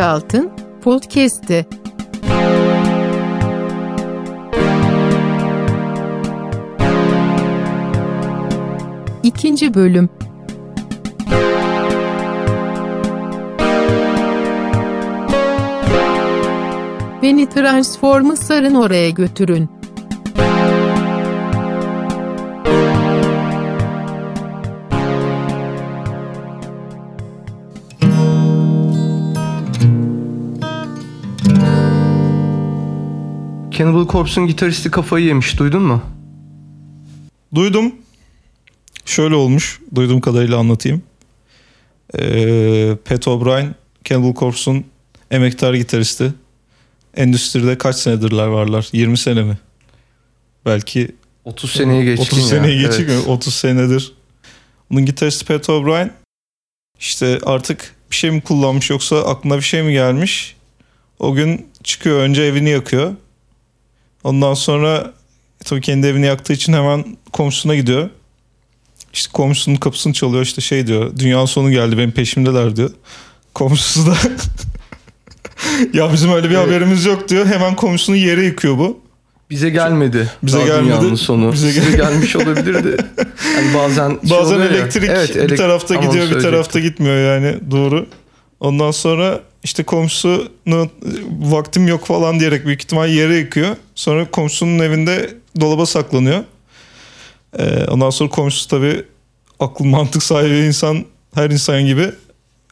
[0.00, 0.50] Altın
[0.82, 1.66] Podcast'i.
[9.22, 10.08] İkinci bölüm.
[17.22, 19.68] Beni Transformers'ların oraya götürün.
[33.80, 36.02] Cannibal Corpse'un gitaristi kafayı yemiş duydun mu?
[37.54, 37.94] Duydum.
[39.04, 39.80] Şöyle olmuş.
[39.94, 41.02] Duyduğum kadarıyla anlatayım.
[42.18, 43.74] Ee, Pat O'Brien,
[44.04, 44.84] Cannibal Corpse'un
[45.30, 46.32] emektar gitaristi.
[47.16, 48.88] Endüstride kaç senedirler varlar?
[48.92, 49.58] 20 sene mi?
[50.66, 51.10] Belki
[51.44, 52.44] 30 seneye geçkin 30 ya.
[52.44, 53.26] seneyi geçik Evet.
[53.26, 53.32] mi?
[53.32, 54.12] 30 senedir.
[54.90, 56.12] Bunun gitaristi Pat O'Brien
[56.98, 60.56] işte artık bir şey mi kullanmış yoksa aklına bir şey mi gelmiş?
[61.18, 63.14] O gün çıkıyor önce evini yakıyor.
[64.24, 65.12] Ondan sonra
[65.64, 68.10] tabii kendi evini yaktığı için hemen komşusuna gidiyor.
[69.12, 71.16] İşte komşusunun kapısını çalıyor işte şey diyor.
[71.18, 72.90] Dünyanın sonu geldi benim peşimdeler diyor.
[73.54, 74.14] Komşusu da
[75.98, 76.66] ya bizim öyle bir Evet.
[76.66, 77.46] haberimiz yok diyor.
[77.46, 79.00] Hemen komşusunu yere yıkıyor bu.
[79.50, 80.30] Bize gelmedi.
[80.42, 80.84] Bize Daha gelmedi.
[80.86, 81.52] Dünyanın sonu.
[81.52, 82.96] Bize gel- gelmiş olabilirdi.
[83.56, 84.64] Yani bazen şey Bazen ya.
[84.64, 88.06] elektrik Evet, bir elek- tarafta Tamam, gidiyor bir tarafta gitmiyor yani doğru.
[88.60, 90.90] Ondan sonra işte komşusunu
[91.40, 93.76] vaktim yok falan diyerek büyük ihtimal yere yıkıyor.
[93.94, 96.44] Sonra komşusunun evinde dolaba saklanıyor.
[97.58, 99.04] Ee, ondan sonra komşusu tabii
[99.60, 102.10] akıl mantık sahibi insan her insan gibi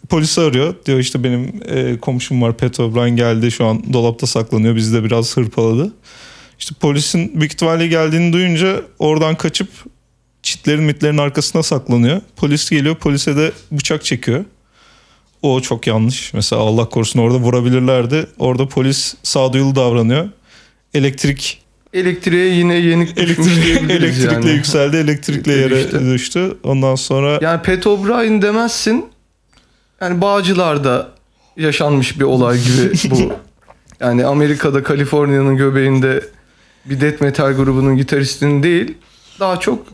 [0.08, 0.74] polisi arıyor.
[0.86, 5.04] Diyor işte benim e, komşum var Pat O'Brien geldi şu an dolapta saklanıyor bizi de
[5.04, 5.92] biraz hırpaladı.
[6.58, 9.68] İşte polisin büyük ihtimalle geldiğini duyunca oradan kaçıp
[10.42, 12.20] çitlerin mitlerin arkasına saklanıyor.
[12.36, 14.44] Polis geliyor polise de bıçak çekiyor.
[15.42, 16.34] O çok yanlış.
[16.34, 18.26] Mesela Allah korusun orada vurabilirlerdi.
[18.38, 20.28] Orada polis sağduyulu davranıyor.
[20.94, 21.62] Elektrik
[21.92, 24.50] Elektriğe yine yenik elektrik elektrikle yani.
[24.50, 24.96] yükseldi.
[24.96, 26.00] Elektrikle yere Düştü.
[26.12, 26.56] düştü.
[26.64, 29.06] Ondan sonra Yani Pat O'Brien demezsin.
[30.00, 31.08] Yani Bağcılar'da
[31.56, 33.32] yaşanmış bir olay gibi bu.
[34.00, 36.22] Yani Amerika'da Kaliforniya'nın göbeğinde
[36.84, 38.94] bir death metal grubunun gitaristinin değil.
[39.40, 39.86] Daha çok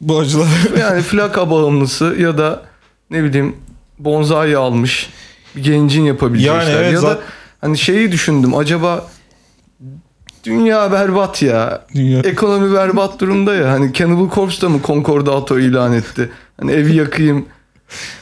[0.00, 0.48] bu acılar
[0.80, 2.62] yani flaka bağımlısı ya da
[3.10, 3.56] ne bileyim
[3.98, 5.10] bonsai almış
[5.56, 6.82] bir gencin yapabileceği Yani işler.
[6.82, 7.20] evet, ya da
[7.60, 9.06] hani şeyi düşündüm acaba
[10.44, 11.86] dünya berbat ya.
[11.94, 13.70] dünya Ekonomi berbat durumda ya.
[13.70, 16.30] Hani Cannibal Corpse da mı Concordato ilan etti?
[16.60, 17.46] Hani evi yakayım,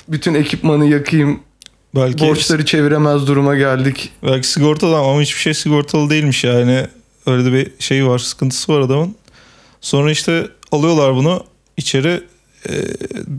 [0.08, 1.40] bütün ekipmanı yakayım,
[1.94, 4.12] belki borçları çeviremez duruma geldik.
[4.22, 6.86] belki sigortadan ama hiçbir şey sigortalı değilmiş yani.
[7.26, 9.14] Öyle de bir şey var, sıkıntısı var adamın.
[9.80, 11.44] Sonra işte alıyorlar bunu
[11.76, 12.20] içeri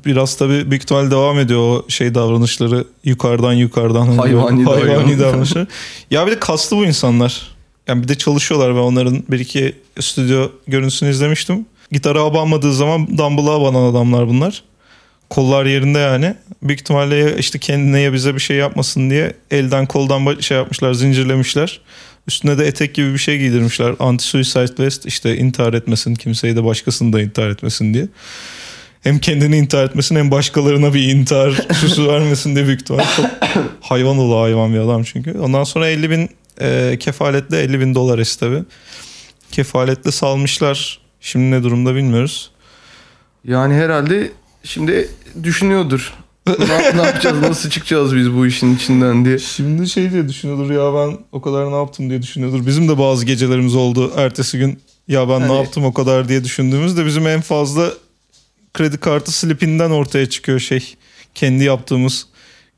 [0.05, 5.67] biraz tabii büyük ihtimal devam ediyor o şey davranışları yukarıdan yukarıdan Hayvani hayvani davranışları.
[6.11, 7.55] ya bir de kaslı bu insanlar.
[7.87, 11.65] Yani bir de çalışıyorlar ve onların bir iki stüdyo görüntüsünü izlemiştim.
[11.91, 14.63] Gitara abanmadığı zaman dumbbell'a abanan adamlar bunlar.
[15.29, 16.35] Kollar yerinde yani.
[16.63, 21.81] Büyük ihtimalle işte kendine ya bize bir şey yapmasın diye elden koldan şey yapmışlar, zincirlemişler.
[22.27, 23.91] Üstüne de etek gibi bir şey giydirmişler.
[23.91, 28.07] Anti-suicide vest işte intihar etmesin, kimseyi de başkasını da intihar etmesin diye.
[29.05, 33.03] Hem kendini intihar etmesin hem başkalarına bir intihar süsü vermesin diye büyük ihtimal.
[33.15, 33.25] Çok
[33.81, 35.37] hayvan oğlu hayvan bir adam çünkü.
[35.39, 36.29] Ondan sonra 50 bin
[36.61, 38.63] e, kefaletle 50 bin dolar esti tabii.
[39.51, 40.99] Kefaletle salmışlar.
[41.21, 42.51] Şimdi ne durumda bilmiyoruz.
[43.43, 44.31] Yani herhalde
[44.63, 45.09] şimdi
[45.43, 46.13] düşünüyordur.
[46.47, 49.39] ne, ne yapacağız, nasıl çıkacağız biz bu işin içinden diye.
[49.39, 52.65] Şimdi şey diye düşünüyordur ya ben o kadar ne yaptım diye düşünüyordur.
[52.65, 54.11] Bizim de bazı gecelerimiz oldu.
[54.17, 57.91] Ertesi gün ya ben ne Hani- yaptım o kadar diye düşündüğümüzde bizim en fazla
[58.75, 60.95] kredi kartı slipinden ortaya çıkıyor şey.
[61.35, 62.27] Kendi yaptığımız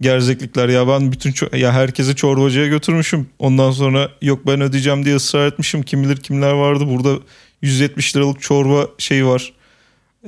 [0.01, 3.27] gerzeklikler ya ben bütün ço- ya herkesi çorbacıya götürmüşüm.
[3.39, 5.83] Ondan sonra yok ben ödeyeceğim diye ısrar etmişim.
[5.83, 6.83] Kim bilir kimler vardı.
[6.87, 7.19] Burada
[7.61, 9.53] 170 liralık çorba şey var.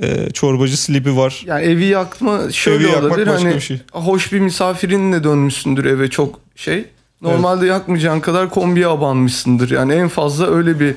[0.02, 1.42] Ee, çorbacı slipi var.
[1.46, 3.26] Yani evi yakma şöyle Evi olabilir.
[3.26, 3.80] Hani bir şey.
[3.92, 6.84] hoş bir misafirinle dönmüşsündür eve çok şey.
[7.22, 9.70] Normalde yakmayacağın kadar kombiye abanmışsındır.
[9.70, 10.94] Yani en fazla öyle bir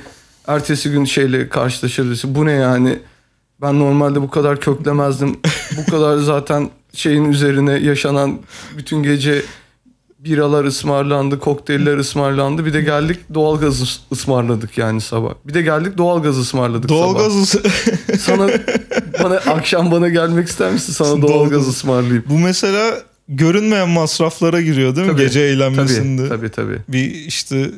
[0.47, 2.23] ertesi gün şeyle karşılaşırız.
[2.25, 2.99] Bu ne yani?
[3.63, 5.35] Ben normalde bu kadar köklemezdim.
[5.77, 8.39] bu kadar zaten şeyin üzerine yaşanan
[8.77, 9.41] bütün gece
[10.19, 12.65] biralar ısmarlandı, kokteyller ısmarlandı.
[12.65, 15.33] Bir de geldik doğalgaz ıs- ısmarladık yani sabah.
[15.45, 16.99] Bir de geldik doğalgaz ısmarladık sabah.
[17.01, 17.55] Doğalgaz
[18.19, 18.49] Sana
[19.23, 20.93] bana akşam bana gelmek ister misin?
[20.93, 21.29] Sana Doğalgaz.
[21.29, 22.23] doğalgaz ısmarlayayım.
[22.29, 22.93] Bu mesela
[23.27, 25.13] görünmeyen masraflara giriyor değil mi?
[25.13, 26.29] Tabii, Gece eğlenmesinde.
[26.29, 26.79] Tabii tabii tabii.
[26.87, 27.71] Bir işte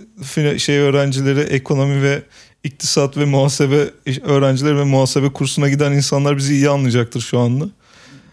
[0.57, 2.23] şey öğrencileri ekonomi ve
[2.65, 3.89] iktisat ve muhasebe
[4.23, 7.69] öğrencileri ve muhasebe kursuna giden insanlar bizi iyi anlayacaktır şu anda.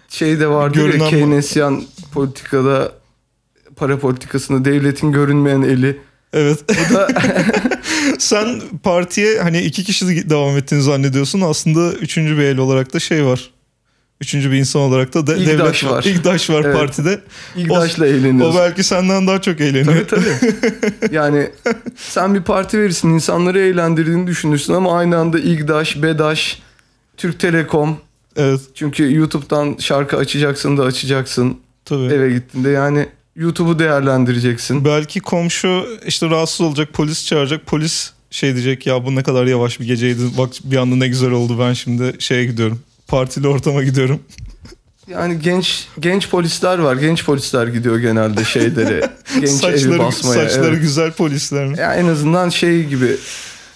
[0.09, 1.83] Şey de vardır ya Görünen bu- Keynesyen
[2.13, 2.93] politikada
[3.77, 5.99] para politikasında devletin görünmeyen eli.
[6.33, 6.59] Evet.
[6.69, 7.09] Bu da
[8.19, 11.41] Sen partiye hani iki kişi de devam ettiğini zannediyorsun.
[11.41, 13.51] Aslında üçüncü bir el olarak da şey var.
[14.21, 15.47] Üçüncü bir insan olarak da de, İgdaş
[15.83, 16.05] devlet var.
[16.05, 16.77] İgdaş var Evet.
[16.77, 17.21] partide.
[17.57, 18.61] İgdaş'la O eğleniyorsun.
[18.61, 20.07] belki senden daha çok eğleniyor.
[20.09, 20.55] Tabii tabii.
[21.15, 21.51] yani
[21.97, 26.63] sen bir parti verirsin insanları eğlendirdiğini düşünürsün ama aynı anda İgdaş, BEDAŞ,
[27.17, 27.97] Türk Telekom.
[28.37, 32.15] Evet Çünkü YouTube'dan şarkı açacaksın da açacaksın tabii.
[32.15, 32.71] eve gittiğinde.
[32.71, 34.85] Yani YouTube'u değerlendireceksin.
[34.85, 37.67] Belki komşu işte rahatsız olacak polis çağıracak.
[37.67, 40.21] Polis şey diyecek ya bu ne kadar yavaş bir geceydi.
[40.39, 42.81] Bak bir anda ne güzel oldu ben şimdi şeye gidiyorum.
[43.09, 44.21] Partili ortama gidiyorum.
[45.09, 46.97] Yani genç genç polisler var.
[46.97, 49.01] Genç polisler gidiyor genelde şeylere.
[49.35, 50.49] genç evi saçları basmaya.
[50.49, 50.83] saçları evet.
[50.83, 51.79] güzel polisler mi?
[51.79, 53.17] Ya en azından şey gibi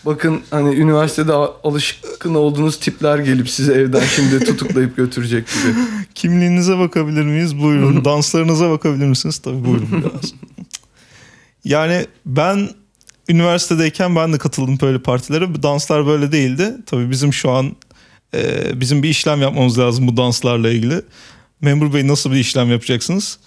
[0.07, 5.75] bakın hani üniversitede alışkın olduğunuz tipler gelip sizi evden şimdi tutuklayıp götürecek gibi.
[6.15, 7.59] Kimliğinize bakabilir miyiz?
[7.59, 8.05] Buyurun.
[8.05, 9.39] Danslarınıza bakabilir misiniz?
[9.39, 10.35] Tabii buyurun biraz.
[11.65, 12.69] yani ben
[13.29, 15.63] üniversitedeyken ben de katıldım böyle partilere.
[15.63, 16.77] Danslar böyle değildi.
[16.87, 17.77] Tabii bizim şu an
[18.35, 21.03] e, bizim bir işlem yapmamız lazım bu danslarla ilgili.
[21.61, 23.39] Memur Bey nasıl bir işlem yapacaksınız?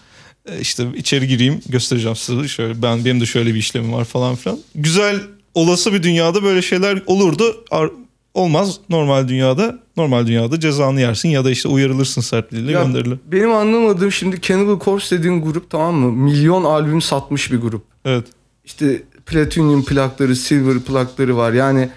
[0.51, 2.47] E, işte içeri gireyim göstereceğim size.
[2.47, 4.59] Şöyle ben benim de şöyle bir işlemim var falan filan.
[4.75, 5.21] Güzel
[5.53, 7.63] olası bir dünyada böyle şeyler olurdu.
[7.71, 7.91] Ar-
[8.33, 9.79] olmaz normal dünyada.
[9.97, 13.17] Normal dünyada cezanı yersin ya da işte uyarılırsın sert dille Ya gönderilir.
[13.31, 16.11] benim anlamadığım şimdi Cannibal Corpse dediğin grup tamam mı?
[16.11, 17.83] Milyon albüm satmış bir grup.
[18.05, 18.25] Evet.
[18.65, 21.53] İşte platinum plakları, silver plakları var.
[21.53, 21.89] Yani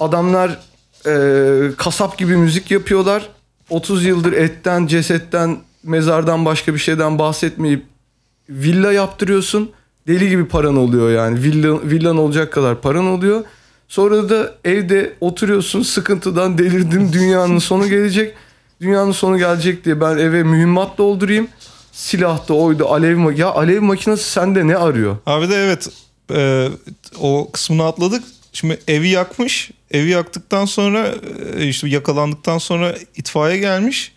[0.00, 0.58] adamlar
[1.06, 3.28] e, kasap gibi müzik yapıyorlar.
[3.70, 7.84] 30 yıldır etten, cesetten, mezardan başka bir şeyden bahsetmeyip
[8.50, 9.70] villa yaptırıyorsun.
[10.06, 11.42] Deli gibi paran oluyor yani.
[11.42, 13.44] Villa, villan olacak kadar paran oluyor.
[13.88, 18.34] Sonra da evde oturuyorsun sıkıntıdan delirdim dünyanın sonu gelecek.
[18.80, 21.48] Dünyanın sonu gelecek diye ben eve mühimmat doldurayım.
[21.92, 25.16] Silah da oydu alev ma- Ya alev makinesi sende ne arıyor?
[25.26, 25.88] Abi de evet
[26.34, 26.68] e,
[27.20, 28.24] o kısmını atladık.
[28.52, 29.70] Şimdi evi yakmış.
[29.90, 31.14] Evi yaktıktan sonra
[31.56, 34.12] e, işte yakalandıktan sonra itfaiye gelmiş.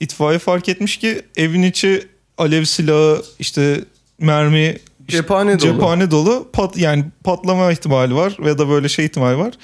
[0.00, 2.06] İtfaiye fark etmiş ki evin içi
[2.38, 3.80] alev silahı işte
[4.20, 4.76] mermi
[5.08, 5.58] işte Cephane dolu.
[5.72, 6.48] cephane dolu.
[6.52, 9.54] Pat, yani patlama ihtimali var ve da böyle şey ihtimali var.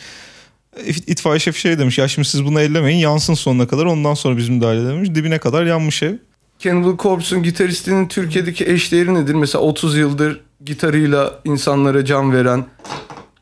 [0.87, 4.37] İt- İtfaiye şefi şey demiş ya şimdi siz bunu ellemeyin yansın sonuna kadar ondan sonra
[4.37, 5.15] biz müdahale edelim.
[5.15, 6.15] Dibine kadar yanmış ev.
[6.59, 9.35] Cannibal Corpse'un gitaristinin Türkiye'deki eşdeğeri nedir?
[9.35, 12.65] Mesela 30 yıldır gitarıyla insanlara can veren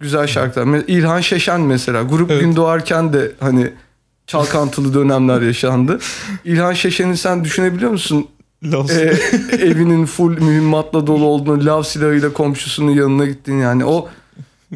[0.03, 0.83] güzel şarkılar.
[0.87, 2.03] İlhan Şeşen mesela.
[2.03, 2.41] Grup Evet.
[2.41, 3.71] gün doğarken de hani
[4.27, 5.99] çalkantılı dönemler yaşandı.
[6.45, 8.27] İlhan Şeşen'i sen düşünebiliyor musun?
[8.65, 9.15] Las- Ee,
[9.53, 13.85] evinin full mühimmatla dolu olduğunu, lav silahıyla komşusunun yanına gittin yani.
[13.85, 14.09] O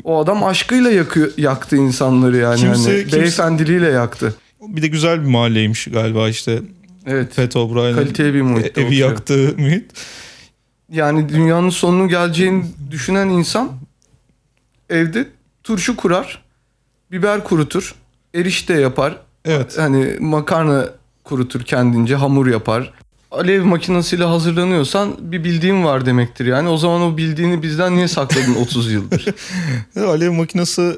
[0.04, 2.60] o adam aşkıyla yakıyor, yaktı insanları yani.
[2.60, 4.34] Kimse- hani kimse- beyefendiliğiyle yaktı.
[4.60, 6.58] Bir de güzel bir mahalleymiş galiba işte.
[7.06, 7.36] Evet.
[7.36, 9.84] Pat O'Brien'in Kaliteli bir muhitte evi yaktığı mühit.
[10.92, 13.68] Yani dünyanın sonunun geleceğini düşünen insan
[14.90, 15.26] evde
[15.64, 16.44] turşu kurar,
[17.12, 17.94] biber kurutur,
[18.34, 19.16] erişte yapar.
[19.44, 19.78] Evet.
[19.78, 20.88] Hani makarna
[21.24, 22.92] kurutur kendince, hamur yapar.
[23.30, 26.68] Alev makinesiyle hazırlanıyorsan bir bildiğin var demektir yani.
[26.68, 29.26] O zaman o bildiğini bizden niye sakladın 30 yıldır?
[29.96, 30.96] Alev makinesi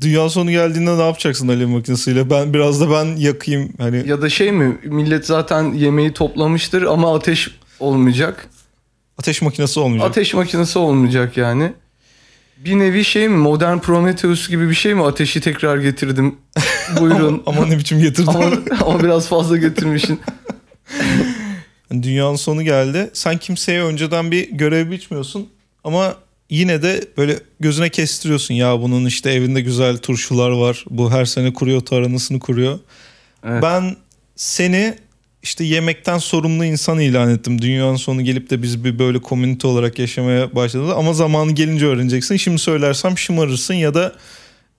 [0.00, 2.30] dünya sonu geldiğinde ne yapacaksın alev makinesiyle?
[2.30, 7.16] Ben biraz da ben yakayım hani ya da şey mi millet zaten yemeği toplamıştır ama
[7.16, 8.48] ateş olmayacak.
[9.18, 10.10] ateş makinesi olmayacak.
[10.10, 11.72] Ateş makinesi olmayacak yani.
[12.64, 16.36] Bir nevi şey mi modern Prometheus gibi bir şey mi ateşi tekrar getirdim
[17.00, 17.42] buyurun.
[17.46, 18.26] Ama, ama ne biçim getirdin?
[18.26, 18.50] ama,
[18.80, 20.20] ama biraz fazla getirmişsin.
[21.92, 23.10] Dünyanın sonu geldi.
[23.12, 25.48] Sen kimseye önceden bir görev biçmiyorsun
[25.84, 26.14] ama
[26.50, 28.54] yine de böyle gözüne kestiriyorsun.
[28.54, 30.84] Ya bunun işte evinde güzel turşular var.
[30.90, 32.78] Bu her sene kuruyor taranısını kuruyor.
[33.44, 33.62] Evet.
[33.62, 33.96] Ben
[34.36, 34.94] seni
[35.48, 37.62] işte yemekten sorumlu insan ilan ettim.
[37.62, 40.94] Dünyanın sonu gelip de biz bir böyle komünite olarak yaşamaya başladı.
[40.94, 42.36] Ama zamanı gelince öğreneceksin.
[42.36, 44.12] Şimdi söylersem şımarırsın ya da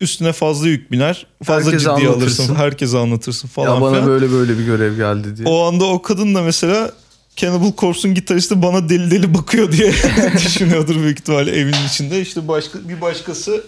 [0.01, 1.25] üstüne fazla yük biner.
[1.43, 2.43] Fazla Herkese ciddiye anlatırsın.
[2.43, 2.55] alırsın.
[2.55, 4.07] Herkese anlatırsın falan ya bana filan.
[4.07, 5.47] böyle böyle bir görev geldi diye.
[5.47, 6.91] O anda o kadın da mesela
[7.35, 9.93] Cannibal Corpse'un gitaristi bana deli deli bakıyor diye
[10.45, 12.21] düşünüyordur büyük ihtimalle evin içinde.
[12.21, 13.63] İşte başka bir başkası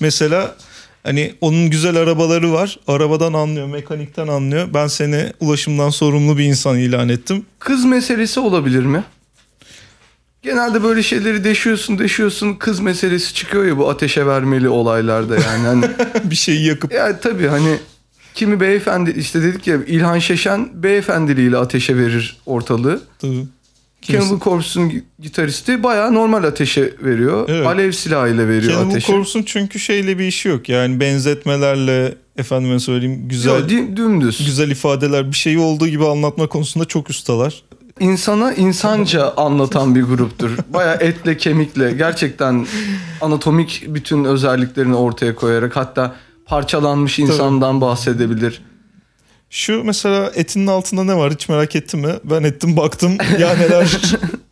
[0.00, 0.56] mesela
[1.06, 2.78] hani onun güzel arabaları var.
[2.86, 4.68] Arabadan anlıyor, mekanikten anlıyor.
[4.74, 7.46] Ben seni ulaşımdan sorumlu bir insan ilan ettim.
[7.58, 9.04] Kız meselesi olabilir mi?
[10.42, 15.66] Genelde böyle şeyleri deşiyorsun deşiyorsun kız meselesi çıkıyor ya bu ateşe vermeli olaylarda yani.
[15.66, 15.84] Hani,
[16.30, 17.76] bir şeyi yakıp ya tabii hani
[18.34, 23.00] kimi beyefendi işte dedik ya İlhan Şeşen beyefendiliğiyle ateşe verir ortalığı.
[23.18, 23.46] Tabii.
[24.12, 27.44] Cannibal Corpse'un gi- gitaristi bayağı normal ateşe veriyor.
[27.48, 27.66] Evet.
[27.66, 29.06] Alev silahıyla veriyor Cannibal ateşe.
[29.12, 30.68] Corpse'un çünkü şeyle bir işi yok.
[30.68, 34.44] Yani benzetmelerle efendime söyleyeyim güzel Yo, dümdüz.
[34.46, 37.62] güzel ifadeler bir şeyi olduğu gibi anlatma konusunda çok ustalar.
[38.00, 40.50] insana insanca anlatan bir gruptur.
[40.74, 42.66] Baya etle kemikle gerçekten
[43.20, 46.14] anatomik bütün özelliklerini ortaya koyarak hatta
[46.46, 48.62] parçalanmış insandan bahsedebilir.
[49.50, 52.12] Şu mesela etinin altında ne var hiç merak ettin mi?
[52.24, 54.00] Ben ettim baktım ya neler.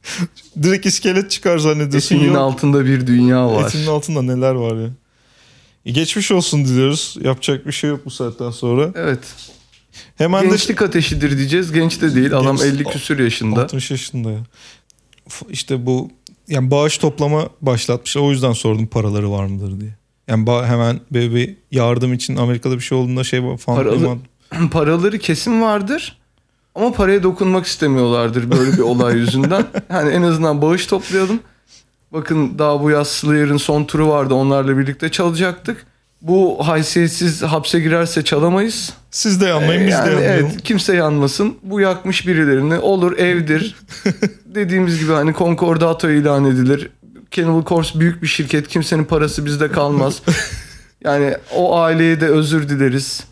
[0.63, 2.17] Direkt iskelet çıkar zannediyorsun.
[2.17, 2.37] Etinin Yok.
[2.39, 3.69] altında bir dünya var.
[3.69, 4.89] Etinin altında neler var ya.
[5.87, 7.17] E, Geçmiş olsun diliyoruz.
[7.23, 8.93] Yapacak bir şey yok bu saatten sonra.
[8.95, 9.19] Evet.
[10.17, 11.73] Hemen de Gençlik ateşidir diyeceğiz.
[11.73, 12.37] Genç de değil.
[12.37, 13.63] Adam Genç- 50 küsür yaşında.
[13.63, 14.41] 60 yaşında ya.
[15.51, 16.11] İşte bu
[16.49, 18.23] yani bağış toplama başlatmışlar.
[18.23, 19.91] O yüzden sordum paraları var mıdır diye.
[20.29, 23.79] Yani hemen böyle bir yardım için Amerika'da bir şey olduğunda şey falan.
[23.85, 24.19] Paralı-
[24.73, 26.19] Paraları kesin vardır.
[26.75, 29.65] Ama paraya dokunmak istemiyorlardır böyle bir olay yüzünden.
[29.91, 31.41] Yani en azından bağış toplayalım.
[32.13, 34.35] Bakın daha bu yaz Slayer'ın son turu vardı.
[34.35, 35.87] Onlarla birlikte çalacaktık.
[36.23, 38.93] Bu haysiyetsiz hapse girerse çalamayız.
[39.11, 40.47] Siz de yanmayın Ee, biz yani de yanmayalım.
[40.47, 41.57] Evet kimse yanmasın.
[41.63, 42.79] Bu yakmış birilerini.
[42.79, 43.77] Olur evdir.
[44.47, 46.91] Dediğimiz gibi hani konkordato ilan edilir.
[47.31, 48.69] Cannibal Corpse büyük bir şirket.
[48.69, 50.23] Kimsenin parası bizde kalmaz.
[51.05, 53.25] yani o aileye de özür dileriz.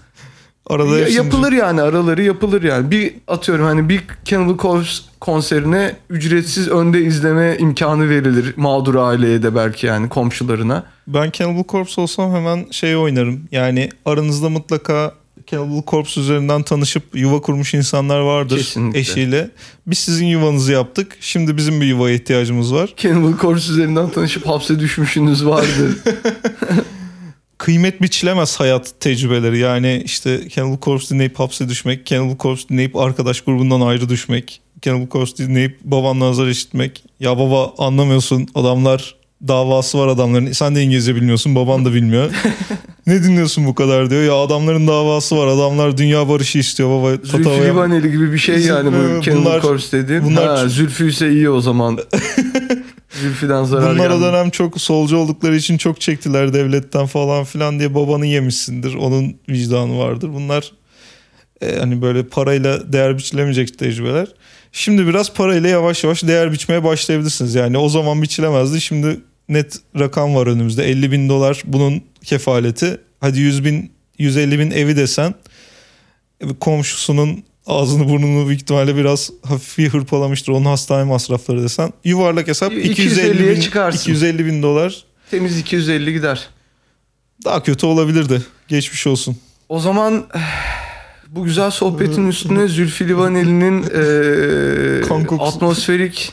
[0.73, 2.91] Arada Ya- yapılır yani araları yapılır yani.
[2.91, 9.55] Bir atıyorum hani bir Cannibal Corpse konserine ücretsiz önde izleme imkanı verilir mağdur aileye de
[9.55, 10.85] belki yani komşularına.
[11.07, 13.41] Ben Cannibal Corpse olsam hemen şey oynarım.
[13.53, 15.15] Yani aranızda mutlaka
[15.47, 18.99] Cannibal Corpse üzerinden tanışıp yuva kurmuş insanlar vardır Kesinlikle.
[19.01, 19.51] eşiyle.
[19.87, 21.17] Biz sizin yuvanızı yaptık.
[21.21, 22.95] Şimdi bizim bir yuvaya ihtiyacımız var.
[22.97, 25.97] Cannibal Corpse üzerinden tanışıp hapse düşmüşünüz vardır.
[27.63, 29.59] Kıymet biçilemez hayat tecrübeleri.
[29.59, 35.09] Yani işte Cannibal Corpse dinleyip hapse düşmek, Cannibal Corpse dinleyip arkadaş grubundan ayrı düşmek, Cannibal
[35.09, 37.05] Corpse dinleyip babanla azar işitmek.
[37.21, 39.15] Ya baba anlamıyorsun adamlar
[39.49, 40.53] davası var adamların.
[40.53, 42.31] Sen de İngilizce bilmiyorsun baban da bilmiyor.
[43.07, 44.23] ne dinliyorsun bu kadar diyor.
[44.23, 47.11] Ya adamların davası var adamlar dünya barışı istiyor baba.
[47.25, 50.25] Zülfü Livaneli gibi bir şey yani bu Cannibal Corpse dediğin.
[50.25, 51.99] bunlar- ha, Zülfü ise iyi o zaman.
[53.23, 54.23] Zülfü'den zarar Bunlar o gelmez.
[54.23, 58.95] dönem çok solcu oldukları için çok çektiler devletten falan filan diye babanı yemişsindir.
[58.95, 60.31] Onun vicdanı vardır.
[60.35, 60.73] Bunlar
[61.61, 64.29] e, hani böyle parayla değer biçilemeyecek tecrübeler.
[64.73, 67.55] Şimdi biraz parayla yavaş yavaş değer biçmeye başlayabilirsiniz.
[67.55, 68.81] Yani o zaman biçilemezdi.
[68.81, 70.85] Şimdi net rakam var önümüzde.
[70.85, 73.01] 50 bin dolar bunun kefaleti.
[73.21, 75.35] Hadi 100 bin, 150 bin evi desen
[76.41, 80.53] e, komşusunun ağzını burnunu büyük ihtimalle biraz hafif bir hırpalamıştır.
[80.53, 81.93] Onun hastane masrafları desen.
[82.05, 83.99] Yuvarlak hesap 250 250'ye bin, çıkarsın.
[84.11, 85.05] 250 bin dolar.
[85.31, 86.49] Temiz 250 gider.
[87.45, 88.43] Daha kötü olabilirdi.
[88.69, 89.37] Geçmiş olsun.
[89.69, 90.25] O zaman
[91.29, 93.83] bu güzel sohbetin üstüne Zülfü Livaneli'nin
[95.09, 95.43] kokusu.
[95.43, 96.33] atmosferik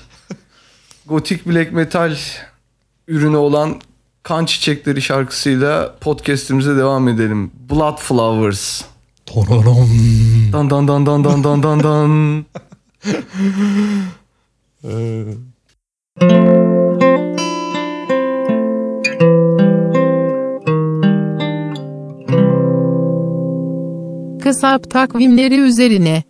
[1.05, 2.15] gotik black metal
[3.07, 3.81] ürünü olan
[4.24, 7.51] Kan Çiçekleri şarkısıyla podcast'imize devam edelim.
[7.69, 8.81] Blood Flowers.
[9.29, 12.45] Dan dan dan dan dan dan dan dan.
[14.83, 15.38] Ee,
[24.39, 26.28] Kasap takvimleri üzerine.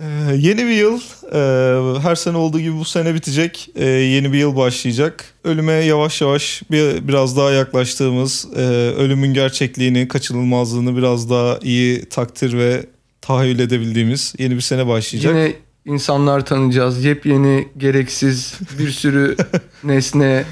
[0.00, 1.00] Ee, yeni bir yıl
[1.32, 6.20] e, her sene olduğu gibi bu sene bitecek Ee, yeni bir yıl başlayacak ölüme yavaş
[6.20, 8.60] yavaş bir, biraz daha yaklaştığımız e,
[8.98, 12.86] ölümün gerçekliğini kaçınılmazlığını biraz daha iyi takdir ve
[13.20, 15.34] tahayyül edebildiğimiz yeni bir sene başlayacak.
[15.34, 15.52] Yine
[15.84, 17.04] insanlar tanıyacağız.
[17.04, 19.36] Yepyeni, gereksiz bir sürü
[19.84, 20.44] nesne,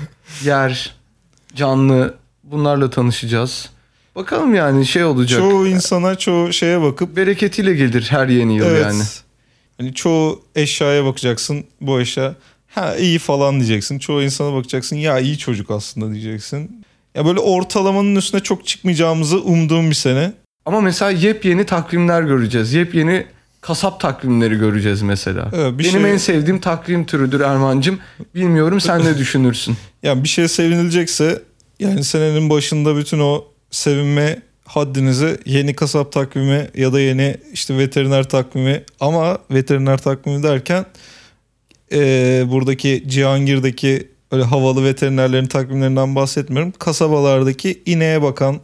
[0.45, 0.95] yer,
[1.55, 2.14] canlı
[2.45, 3.71] bunlarla tanışacağız.
[4.17, 5.40] Bakalım yani şey olacak.
[5.40, 9.02] Çoğu insana çoğu şeye bakıp Bereketiyle gelir her yeni yıl evet, yani.
[9.78, 12.35] Hani çoğu eşyaya bakacaksın bu eşya
[12.68, 13.99] ha iyi falan diyeceksin.
[13.99, 16.85] Çoğu insana bakacaksın ya iyi çocuk aslında diyeceksin.
[17.14, 20.32] Ya böyle ortalamanın üstüne çok çıkmayacağımızı umduğum bir sene.
[20.66, 22.73] Ama mesela yepyeni takvimler göreceğiz.
[22.73, 23.26] Yepyeni
[23.61, 25.50] kasap takvimleri göreceğiz mesela.
[25.54, 27.99] Evet, bir Benim şey- en sevdiğim takvim türüdür Erman'cığım.
[28.35, 29.76] Bilmiyorum sen ne düşünürsün?
[30.02, 31.42] Yani bir şey sevinilecekse
[31.80, 38.29] yani senenin başında bütün o sevinme haddinizi yeni kasap takvimi ya da yeni işte veteriner
[38.29, 40.87] takvimi ama veteriner takvimi derken
[41.91, 46.73] eee, buradaki Cihangir'deki öyle havalı veterinerlerin takvimlerinden bahsetmiyorum.
[46.79, 48.61] Kasabalardaki ineğe bakan,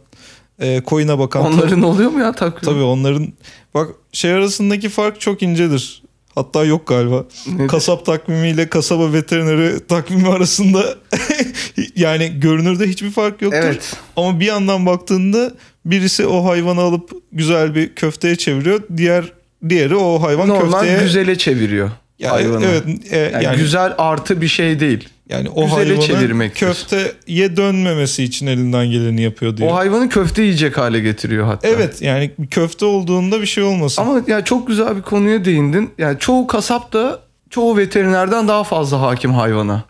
[0.61, 2.73] eee, koyuna bakan Onların oluyor mu ya takvim?
[2.73, 3.33] tabii onların
[3.73, 6.03] bak şey arasındaki fark çok incedir.
[6.35, 7.25] Hatta yok galiba.
[7.47, 7.67] Nedir?
[7.67, 10.95] Kasap takvimiyle kasaba veterineri takvimi arasında
[11.95, 13.59] yani görünürde hiçbir fark yoktur.
[13.63, 13.95] Evet.
[14.15, 15.51] Ama bir yandan baktığında
[15.85, 18.81] birisi o hayvanı alıp güzel bir köfteye çeviriyor.
[18.97, 19.25] Diğer
[19.69, 21.89] diğeri o hayvan Normal köfteye güzele çeviriyor
[22.19, 22.65] yani, hayvanı.
[22.65, 25.09] evet e, Yani, yani, güzel artı bir şey değil.
[25.29, 26.67] yani o güzele çevirmektir.
[26.67, 29.69] köfteye dönmemesi için elinden geleni yapıyor diyor.
[29.69, 31.67] O hayvanı köfte yiyecek hale getiriyor hatta.
[31.67, 34.01] evet yani köfte olduğunda bir şey olmasın.
[34.01, 35.91] Ama ya çok güzel bir konuya değindin.
[35.97, 39.83] Yani çoğu kasap da çoğu veterinerden daha fazla hakim hayvana.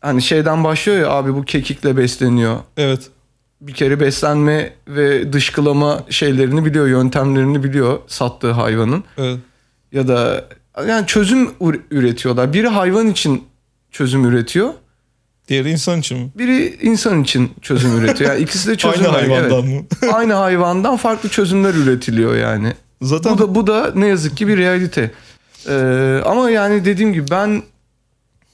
[0.00, 2.56] Hani şeyden başlıyor ya abi bu kekikle besleniyor.
[2.76, 3.00] Evet.
[3.62, 9.04] Bir kere beslenme ve dışkılama şeylerini biliyor, yöntemlerini biliyor sattığı hayvanın.
[9.18, 9.38] Evet.
[9.92, 10.44] Ya da
[10.88, 12.52] yani çözüm ür- üretiyorlar.
[12.52, 13.44] Biri hayvan için
[13.90, 14.68] çözüm üretiyor.
[15.48, 16.30] Diğeri insan için mi?
[16.38, 18.30] Biri insan için çözüm üretiyor.
[18.30, 20.02] Yani ikisi de çözüm Aynı hayvandan evet.
[20.02, 20.12] mı?
[20.12, 22.72] Aynı hayvandan farklı çözümler üretiliyor yani.
[23.02, 25.10] Zaten Bu da bu da ne yazık ki bir realite.
[25.68, 27.62] Ee, ama yani dediğim gibi ben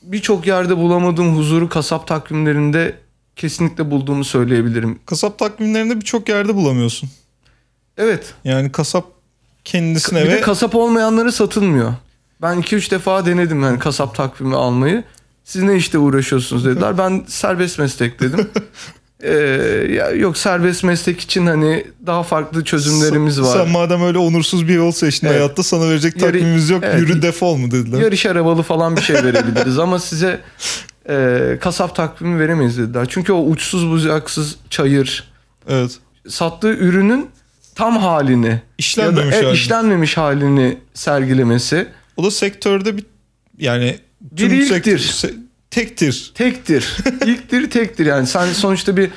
[0.02, 2.94] birçok yerde bulamadığım huzuru kasap takvimlerinde
[3.38, 4.98] kesinlikle bulduğumu söyleyebilirim.
[5.06, 7.08] kasap takvimlerinde birçok yerde bulamıyorsun.
[7.98, 8.34] Evet.
[8.44, 9.04] Yani kasap
[9.64, 11.94] kendisine Bir ve de kasap olmayanları satılmıyor.
[12.42, 15.04] Ben 2-3 defa denedim yani kasap takvimi almayı.
[15.44, 16.98] Siz ne işte uğraşıyorsunuz dediler.
[16.98, 18.50] Ben serbest meslek dedim.
[19.22, 19.32] Ee,
[19.90, 23.56] ya yok serbest meslek için hani daha farklı çözümlerimiz var.
[23.56, 25.36] Sen madem öyle onursuz bir yol seçtin Evet.
[25.36, 26.82] hayatta sana verecek Yarı- takvimimiz yok.
[26.86, 27.00] evet.
[27.00, 28.00] Yürü defol mu dediler.
[28.00, 30.40] Yarış arabalı falan bir şey verebiliriz ama size
[31.08, 33.06] e, kasap takvimi veremeyiz dediler.
[33.10, 35.30] Çünkü o uçsuz bucaksız çayır
[35.68, 35.98] Evet.
[36.28, 37.30] sattığı ürünün
[37.74, 39.54] tam halini İşlenmemiş ya da e, halini.
[39.56, 43.06] işlenmemiş halini sergilemesi O da sektörde bir
[43.58, 44.98] yani Bir ilktir.
[44.98, 45.34] sektör- se-
[45.70, 46.32] tektir.
[46.34, 46.96] tektir.
[47.26, 49.10] İlktir tektir yani sen sonuçta bir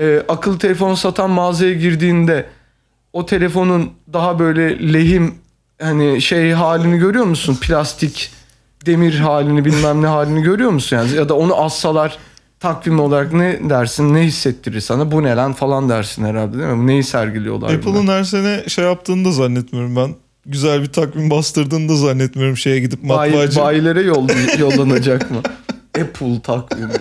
[0.00, 2.46] e, akıllı telefon satan mağazaya girdiğinde
[3.12, 5.34] o telefonun daha böyle lehim
[5.82, 7.58] hani şey halini görüyor musun?
[7.60, 8.30] Plastik,
[8.86, 11.16] demir halini bilmem ne halini görüyor musun yani?
[11.16, 12.18] Ya da onu assalar
[12.60, 14.14] takvim olarak ne dersin?
[14.14, 15.12] Ne hissettirir sana?
[15.12, 16.86] Bu ne lan falan dersin herhalde değil mi?
[16.86, 17.74] Neyi sergiliyorlar?
[17.74, 20.14] Apple'ın her sene şey yaptığını da zannetmiyorum ben.
[20.46, 23.60] Güzel bir takvim bastırdığını da zannetmiyorum şeye gidip matbaacı.
[23.60, 25.38] bayilere yol, yollanacak mı?
[26.00, 26.92] Apple takvimi.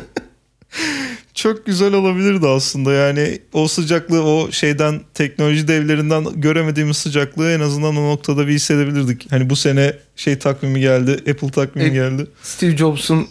[1.39, 7.95] Çok güzel olabilirdi aslında yani o sıcaklığı o şeyden teknoloji devlerinden göremediğimiz sıcaklığı en azından
[7.97, 9.31] o noktada bir hissedebilirdik.
[9.31, 12.27] Hani bu sene şey takvimi geldi Apple takvimi E- geldi.
[12.43, 13.27] Steve Jobs'un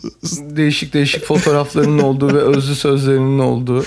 [0.57, 3.85] değişik değişik fotoğraflarının olduğu ve özlü sözlerinin olduğu.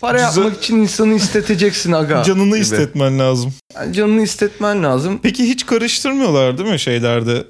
[0.00, 0.42] Para Güzel.
[0.42, 2.22] yapmak için insanı isteteceksin aga.
[2.22, 2.58] Canını gibi.
[2.58, 3.54] istetmen lazım.
[3.74, 5.20] Yani canını istetmen lazım.
[5.22, 7.44] Peki hiç karıştırmıyorlar değil mi şeylerde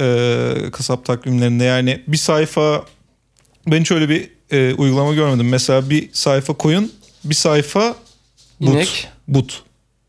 [0.00, 2.84] e, kasap takvimlerinde yani bir sayfa
[3.66, 5.48] ben hiç öyle bir e, uygulama görmedim.
[5.48, 6.92] Mesela bir sayfa koyun
[7.24, 7.94] bir sayfa
[8.60, 8.68] but.
[8.74, 9.08] İnek.
[9.28, 9.62] But.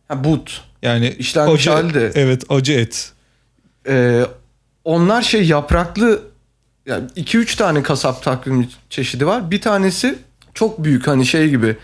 [0.07, 0.61] Ha, but.
[0.81, 2.11] Yani İşlenmiş acı, halde.
[2.15, 3.11] Evet acı et.
[3.87, 4.21] Ee,
[4.83, 6.21] onlar şey yapraklı
[6.85, 9.51] yani 2-3 tane kasap takvim çeşidi var.
[9.51, 10.19] Bir tanesi
[10.53, 11.77] çok büyük hani şey gibi.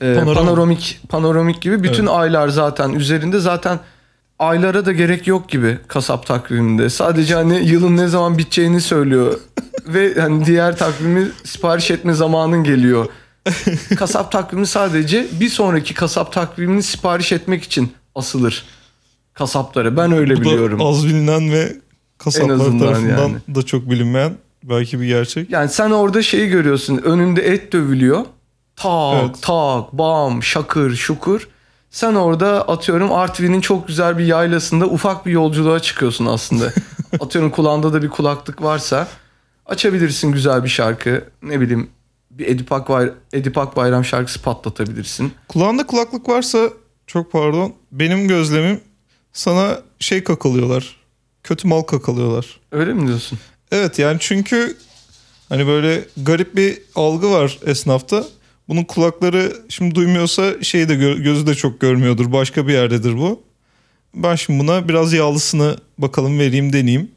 [0.00, 3.80] e, Panoram- panoramik panoramik gibi bütün aylar zaten üzerinde zaten
[4.38, 6.90] aylara da gerek yok gibi kasap takviminde.
[6.90, 9.40] Sadece hani yılın ne zaman biteceğini söylüyor
[9.94, 13.06] ve hani diğer takvimi sipariş etme zamanın geliyor.
[13.96, 18.64] kasap takvimi sadece bir sonraki kasap takvimini sipariş etmek için asılır
[19.34, 19.96] kasaplara.
[19.96, 20.78] Ben öyle Bu biliyorum.
[20.78, 21.76] da az bilinen ve
[22.18, 23.36] kasaplar tarafından yani.
[23.54, 25.50] da çok bilinmeyen belki bir gerçek.
[25.50, 26.96] Yani sen orada şeyi görüyorsun.
[26.96, 28.24] Önünde et dövülüyor.
[28.76, 29.36] Tak Evet.
[29.42, 31.48] tak bam şakır şukur.
[31.90, 36.72] Sen orada atıyorum Artvin'in çok güzel bir yaylasında ufak bir yolculuğa çıkıyorsun aslında.
[37.20, 39.08] atıyorum kulağında da bir kulaklık varsa
[39.70, 41.24] açabilirsin güzel bir şarkı.
[41.42, 41.90] Ne bileyim
[42.30, 45.32] bir Edip Akbayram, Edip Akbayram şarkısı patlatabilirsin.
[45.48, 46.70] Kulağında kulaklık varsa
[47.06, 48.80] çok pardon benim gözlemim
[49.32, 50.96] sana şey kakalıyorlar.
[51.42, 52.60] Kötü mal kakalıyorlar.
[52.72, 53.38] Öyle mi diyorsun?
[53.72, 54.76] Evet yani çünkü
[55.48, 58.24] hani böyle garip bir algı var esnafta.
[58.68, 62.32] Bunun kulakları şimdi duymuyorsa şeyi de gö- gözü de çok görmüyordur.
[62.32, 63.42] Başka bir yerdedir bu.
[64.14, 67.10] Ben şimdi buna biraz yağlısını bakalım vereyim deneyeyim.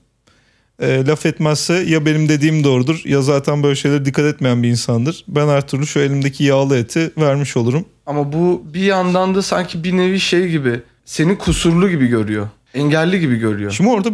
[0.81, 5.25] E, laf etmezse ya benim dediğim doğrudur ya zaten böyle şeylere dikkat etmeyen bir insandır.
[5.27, 7.85] Ben her türlü şu elimdeki yağlı eti vermiş olurum.
[8.05, 12.47] Ama bu bir yandan da sanki bir nevi şey gibi seni kusurlu gibi görüyor.
[12.73, 13.71] Engelli gibi görüyor.
[13.71, 14.09] Şimdi orada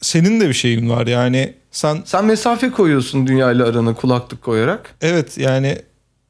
[0.00, 4.94] senin de bir şeyin var yani sen Sen mesafe koyuyorsun dünyayla arana kulaklık koyarak.
[5.00, 5.78] evet yani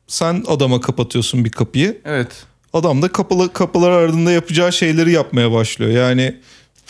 [0.07, 1.99] sen adama kapatıyorsun bir kapıyı.
[2.05, 2.29] Evet.
[2.73, 5.91] Adam da kapılı kapılar ardında yapacağı şeyleri yapmaya başlıyor.
[5.91, 6.37] Yani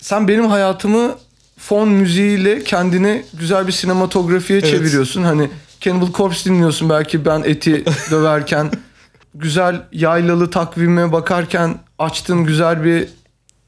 [0.00, 1.14] Sen benim hayatımı
[1.68, 4.70] fon müziğiyle kendine güzel bir sinematografiye Evet.
[4.70, 5.22] çeviriyorsun.
[5.22, 5.50] Hani
[5.80, 8.70] Cannibal Corpse dinliyorsun belki ben eti döverken.
[9.34, 13.08] güzel yaylalı takvime bakarken açtın güzel bir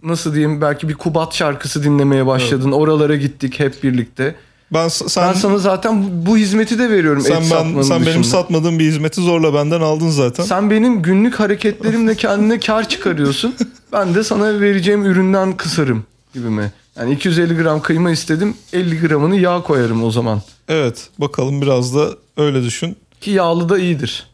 [0.03, 2.73] nasıl diyeyim belki bir Kubat şarkısı dinlemeye başladın.
[2.73, 4.35] Oralara gittik hep birlikte.
[4.73, 7.43] ben sen ben sana zaten bu, bu hizmeti de veriyorum sen
[7.77, 10.45] ben sen benim satmadığım bir hizmeti zorla benden aldın zaten.
[10.45, 13.55] Sen benim günlük hareketlerimle kendine kar çıkarıyorsun.
[13.93, 16.73] Ben de sana vereceğim üründen kısarım gibi mi?
[16.99, 20.43] Yani 250 gram kıyma istedim 50 gramını yağ koyarım o zaman.
[20.69, 22.97] Evet bakalım biraz da öyle düşün.
[23.21, 24.27] Ki yağlı da iyidir.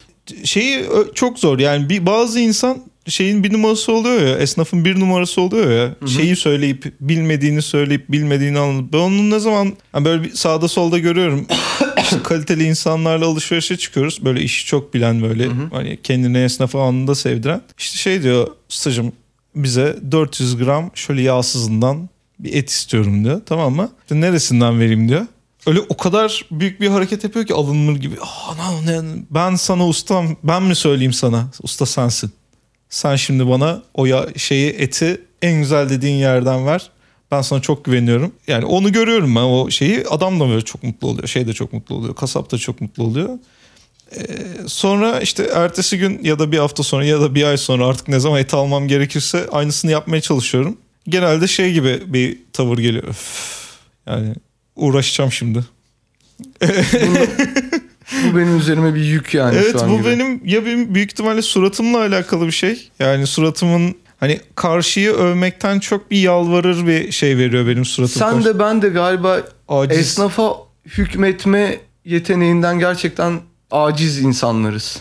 [0.44, 4.38] Şeyi çok zor yani bir bazı insan şeyin bir numarası oluyor ya.
[4.38, 6.08] Esnafın bir numarası oluyor ya.
[6.08, 8.92] Şeyi söyleyip bilmediğini söyleyip bilmediğini anlatıp.
[8.92, 11.46] Ben onu ne zaman hani böyle bir sağda solda görüyorum.
[12.02, 14.24] işte kaliteli insanlarla alışverişe çıkıyoruz.
[14.24, 17.62] Böyle işi çok bilen böyle hani kendini esnafa anında sevdiren.
[17.78, 19.12] İşte şey diyor stajım
[19.54, 23.40] bize 400 gram şöyle yağsızından bir et istiyorum diyor.
[23.46, 23.90] Tamam mı?
[24.02, 25.26] İşte neresinden vereyim diyor.
[25.66, 28.14] Öyle o kadar büyük bir hareket yapıyor ki alınır gibi.
[28.86, 31.48] Ne- ne- ben sana ustam ben mi söyleyeyim sana?
[31.62, 32.30] Usta sensin.
[32.88, 36.90] Sen şimdi bana o ya, şeyi eti en güzel dediğin yerden ver.
[37.30, 38.32] Ben sana çok güveniyorum.
[38.46, 40.04] Yani onu görüyorum ben o şeyi.
[40.10, 41.28] Adam da böyle çok mutlu oluyor.
[41.28, 42.14] Şey de çok mutlu oluyor.
[42.14, 43.38] Kasap da çok mutlu oluyor.
[44.16, 44.20] Ee,
[44.66, 48.08] sonra işte ertesi gün ya da bir hafta sonra ya da bir ay sonra artık
[48.08, 50.76] ne zaman et almam gerekirse aynısını yapmaya çalışıyorum.
[51.08, 53.04] Genelde şey gibi bir tavır geliyor.
[53.08, 53.58] Öf,
[54.06, 54.34] yani
[54.76, 55.64] uğraşacağım şimdi.
[58.24, 60.06] Bu benim üzerime bir yük yani evet şu an bu gibi.
[60.06, 62.90] benim ya benim büyük ihtimalle suratımla alakalı bir şey.
[62.98, 68.18] Yani suratımın hani karşıyı övmekten çok bir yalvarır bir şey veriyor benim suratım.
[68.18, 69.98] Sen karşı- de ben de galiba Aciz.
[69.98, 70.54] esnafa
[70.86, 73.40] hükmetme yeteneğinden gerçekten
[73.70, 75.00] aciz insanlarız.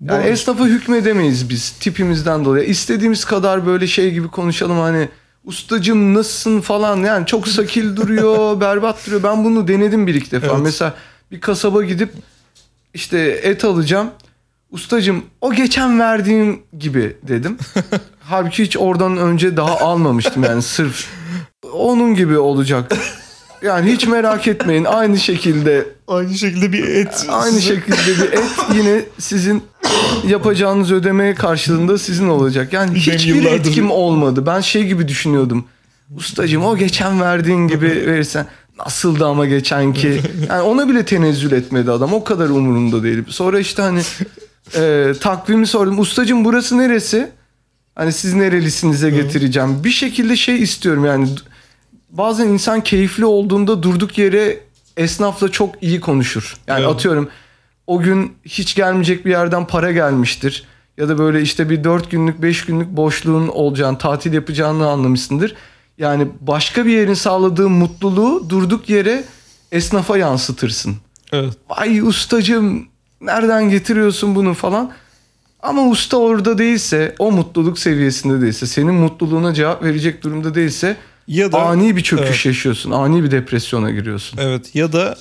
[0.00, 2.64] Yani Bu- esnafa hükmedemeyiz biz tipimizden dolayı.
[2.64, 5.08] İstediğimiz kadar böyle şey gibi konuşalım hani
[5.44, 9.22] ustacım nasılsın falan yani çok sakil duruyor, berbat duruyor.
[9.22, 10.46] Ben bunu denedim bir iki defa.
[10.46, 10.58] Evet.
[10.62, 10.94] Mesela
[11.30, 12.12] bir kasaba gidip
[12.94, 14.10] işte et alacağım.
[14.70, 17.58] Ustacım o geçen verdiğim gibi dedim.
[18.20, 21.06] Halbuki hiç oradan önce daha almamıştım yani sırf
[21.72, 22.92] onun gibi olacak.
[23.62, 27.26] Yani hiç merak etmeyin aynı şekilde Aynı şekilde bir et.
[27.28, 29.62] aynı şekilde bir et yine sizin
[30.28, 32.72] yapacağınız ödemeye karşılığında sizin olacak.
[32.72, 34.46] Yani Benim hiçbir yıllardır- etkim olmadı.
[34.46, 35.64] Ben şey gibi düşünüyordum.
[36.16, 38.46] Ustacım o geçen verdiğin gibi verirsen
[38.78, 40.20] nasıldı ama geçenki.
[40.48, 42.12] Yani ona bile tenezzül etmedi adam.
[42.14, 43.22] O kadar umurumda değil.
[43.28, 44.00] Sonra işte hani
[44.76, 45.98] e, takvimi sordum.
[45.98, 47.30] Ustacım burası neresi?
[47.94, 49.84] Hani siz nerelisinize getireceğim.
[49.84, 51.28] Bir şekilde şey istiyorum yani.
[52.10, 54.60] Bazen insan keyifli olduğunda durduk yere
[54.96, 56.56] esnafla çok iyi konuşur.
[56.66, 56.94] Yani Evet.
[56.94, 57.28] atıyorum
[57.86, 60.64] o gün hiç gelmeyecek bir yerden para gelmiştir.
[60.98, 65.54] Ya da böyle işte bir 4 günlük 5 günlük boşluğun olacağını, tatil yapacağını anlamışsındır.
[65.98, 69.24] Yani başka bir yerin sağladığı mutluluğu durduk yere
[69.72, 70.96] esnafa yansıtırsın.
[71.32, 71.54] Evet.
[71.70, 72.88] Vay ustacım
[73.20, 74.92] nereden getiriyorsun bunu falan.
[75.62, 80.96] Ama usta orada değilse, o mutluluk seviyesinde değilse, senin mutluluğuna cevap verecek durumda değilse
[81.28, 82.46] Ya da ani bir çöküş Evet.
[82.46, 82.90] yaşıyorsun.
[82.90, 84.38] Ani bir depresyona giriyorsun.
[84.42, 85.16] Evet ya da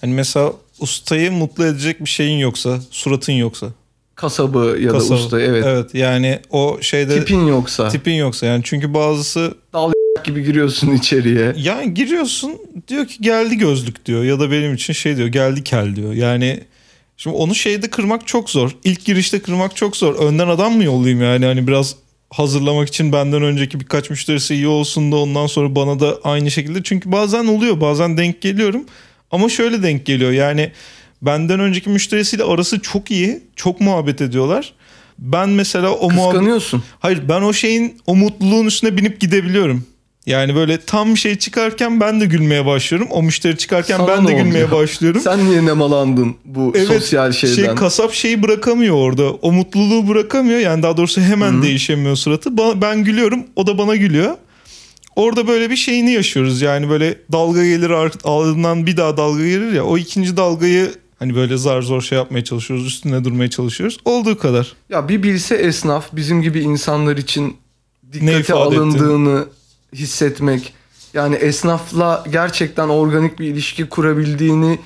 [0.00, 3.66] hani mesela ustayı mutlu edecek bir şeyin yoksa, suratın yoksa.
[4.14, 5.10] Kasabı ya kasabı.
[5.10, 5.64] da usta evet.
[5.66, 9.54] Evet yani o şeyde Tipin yoksa tipin yoksa yani çünkü bazısı
[10.24, 11.52] gibi giriyorsun içeriye.
[11.56, 12.52] yani giriyorsun
[12.88, 16.12] diyor ki geldi gözlük diyor ya da benim için şey diyor geldi kel diyor.
[16.12, 16.60] Yani
[17.16, 18.76] şimdi onu şeyde kırmak çok zor.
[18.84, 20.14] İlk girişte kırmak çok zor.
[20.14, 21.96] Önden adam mı yollayayım yani hani biraz
[22.30, 26.82] hazırlamak için benden önceki birkaç müşterisi iyi olsun da ondan sonra bana da aynı şekilde.
[26.82, 28.84] Çünkü bazen oluyor bazen denk geliyorum
[29.30, 30.72] ama şöyle denk geliyor yani
[31.22, 34.74] benden önceki müşterisiyle arası çok iyi çok muhabbet ediyorlar.
[35.18, 36.82] Ben mesela o muhabbet Kıskanıyorsun.
[36.98, 39.86] Hayır ben o şeyin o mutluluğun üstüne binip gidebiliyorum.
[40.28, 43.08] Yani böyle tam bir şey çıkarken ben de gülmeye başlıyorum.
[43.10, 44.70] O müşteri çıkarken Sana ben de gülmeye oluyor?
[44.70, 45.20] başlıyorum.
[45.20, 47.54] Sen niye nemalandın bu sosyal şeyden?
[47.54, 49.30] Şey, kasap şeyi bırakamıyor orada.
[49.32, 50.58] O mutluluğu bırakamıyor.
[50.58, 52.50] Yani daha doğrusu hemen değişemiyor suratı.
[52.50, 53.44] Ba- Ben gülüyorum.
[53.56, 54.34] O da bana gülüyor.
[55.16, 56.60] Orada böyle bir şeyini yaşıyoruz.
[56.62, 59.84] Yani böyle dalga gelir ar- ardından bir daha dalga gelir ya.
[59.84, 62.86] O ikinci dalgayı hani böyle zar zor şey yapmaya çalışıyoruz.
[62.86, 63.98] Üstüne durmaya çalışıyoruz.
[64.04, 64.72] Olduğu kadar.
[64.90, 67.56] Ya bir bilse esnaf bizim gibi insanlar için
[68.12, 69.46] dikkate alındığını
[69.92, 70.74] hissetmek.
[71.14, 74.78] Yani esnafla gerçekten organik bir ilişki kurabildiğini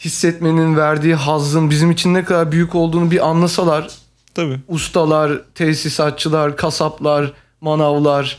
[0.00, 3.90] hissetmenin verdiği hazzın bizim için ne kadar büyük olduğunu bir anlasalar
[4.34, 4.60] Tabii.
[4.68, 8.38] ustalar, tesisatçılar, kasaplar, manavlar.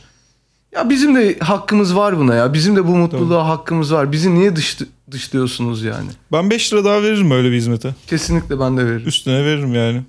[0.76, 2.54] Ya bizim de hakkımız var buna ya.
[2.54, 4.12] Bizim de bu mutluluğa hakkımız var.
[4.12, 4.78] Bizi niye dış,
[5.12, 6.10] dışlıyorsunuz yani?
[6.32, 7.96] Ben 5 lira daha veririm öyle bir hizmete.
[8.08, 9.08] Kesinlikle ben de veririm.
[9.08, 10.02] Üstüne veririm yani.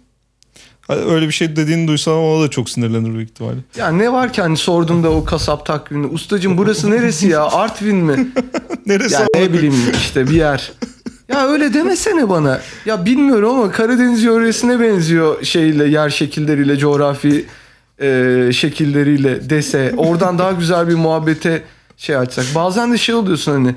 [0.89, 3.59] Öyle bir şey dediğini duysam ona da çok sinirlenir büyük ihtimalle.
[3.77, 6.07] Ya ne var ki hani sorduğumda o kasap takvimini.
[6.07, 7.45] Ustacım burası neresi ya?
[7.45, 8.29] Artvin mi?
[8.87, 10.73] Neresi Ya ne bileyim işte bir yer.
[11.29, 12.61] Ya öyle demesene bana.
[12.87, 17.47] Ya bilmiyorum ama Karadeniz yöresine benziyor şeyle, yer şekilleriyle, coğrafi
[18.03, 19.95] e, şekilleriyle dese.
[19.97, 21.63] Oradan daha güzel bir muhabbete
[21.97, 22.45] şey açsak.
[22.55, 23.75] Bazen de şey oluyorsun hani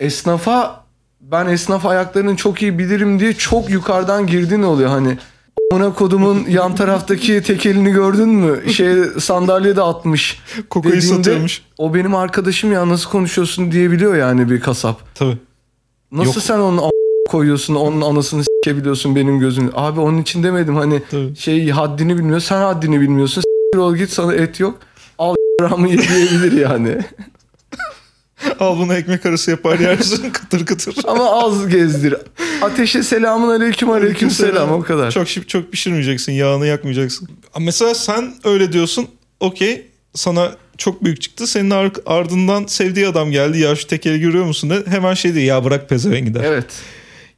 [0.00, 0.84] esnafa
[1.20, 5.18] ben esnaf ayaklarını çok iyi bilirim diye çok yukarıdan girdin oluyor hani.
[5.74, 8.72] Ona kodumun yan taraftaki tekelini gördün mü?
[8.72, 10.38] Şey sandalyede atmış.
[10.70, 11.62] Kokoyu dediğinde, satıyormuş.
[11.78, 15.00] O benim arkadaşım ya nasıl konuşuyorsun diyebiliyor yani bir kasap.
[15.14, 15.36] Tabii.
[16.12, 16.42] Nasıl Yok.
[16.42, 16.80] sen onun
[17.30, 19.70] koyuyorsun onun anasını s- biliyorsun benim gözüm.
[19.74, 21.36] Abi onun için demedim hani Tabii.
[21.36, 22.40] şey haddini bilmiyor.
[22.40, 23.40] Sen haddini bilmiyorsun.
[23.42, 24.78] S**t ol git sana et yok.
[25.18, 26.98] Al ramı ye diyebilir yani.
[28.60, 30.94] Al bunu ekmek arası yapar yersin kıtır kıtır.
[31.04, 32.14] Ama az gezdir.
[32.62, 35.10] Ateşe selamun aleyküm aleyküm selam o kadar.
[35.10, 37.28] Çok çok pişirmeyeceksin, yağını yakmayacaksın.
[37.60, 39.06] Mesela sen öyle diyorsun.
[39.40, 39.86] Okey.
[40.14, 41.46] Sana çok büyük çıktı.
[41.46, 43.58] Senin ar- ardından sevdiği adam geldi.
[43.58, 44.70] Ya şu tekeri görüyor musun?
[44.70, 44.82] De.
[44.86, 45.44] Hemen şey diyor.
[45.44, 46.44] Ya bırak pezevengi der.
[46.44, 46.66] Evet.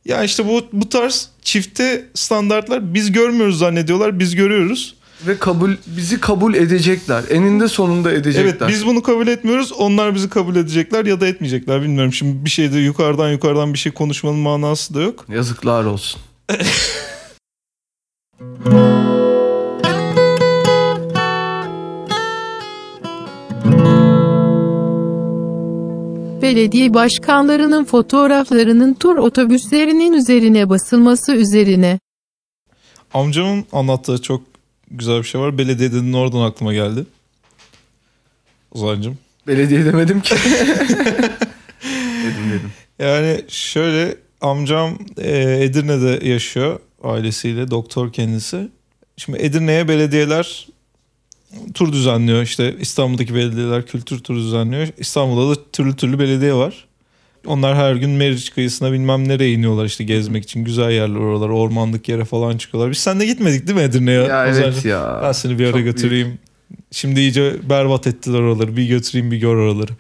[0.05, 4.19] Ya işte bu bu tarz çifte standartlar biz görmüyoruz zannediyorlar.
[4.19, 4.95] Biz görüyoruz.
[5.27, 7.25] Ve kabul bizi kabul edecekler.
[7.31, 8.45] Eninde sonunda edecekler.
[8.45, 9.73] Evet biz bunu kabul etmiyoruz.
[9.73, 11.83] Onlar bizi kabul edecekler ya da etmeyecekler.
[11.83, 15.25] Bilmiyorum şimdi bir şeyde yukarıdan yukarıdan bir şey konuşmanın manası da yok.
[15.29, 16.21] Yazıklar olsun.
[26.43, 31.99] Belediye başkanlarının fotoğraflarının tur otobüslerinin üzerine basılması üzerine.
[33.15, 34.56] Amcamın anlattığı çok
[34.91, 35.59] güzel bir şey var.
[35.59, 37.07] Belediye dedin oradan aklıma geldi.
[38.73, 39.19] Ozan'cığım.
[39.47, 40.35] Belediye demedim ki.
[42.25, 42.73] dedim dedim.
[42.99, 48.69] Yani şöyle amcam e, Edirne'de yaşıyor ailesiyle doktor kendisi.
[49.17, 50.67] Şimdi Edirne'ye belediyeler
[51.75, 52.43] tur düzenliyor.
[52.43, 54.89] İşte İstanbul'daki belediyeler kültür turu düzenliyor.
[54.99, 56.87] İstanbul'da da türlü türlü belediye var.
[57.47, 60.65] Onlar her gün Meriç kıyısına bilmem nereye iniyorlar işte gezmek için.
[60.65, 62.91] Güzel yerler oralar, ormanlık yere falan çıkıyorlar.
[62.91, 64.21] Biz seninle gitmedik değil mi Edirne'ye?
[64.21, 64.73] Ya Ozan'cığım?
[64.73, 65.21] evet ya.
[65.23, 66.39] Ben seni bir ara Çok götüreyim.
[66.91, 68.77] Şimdi iyice berbat ettiler oraları.
[68.77, 69.93] Bir götüreyim bir gör oraları.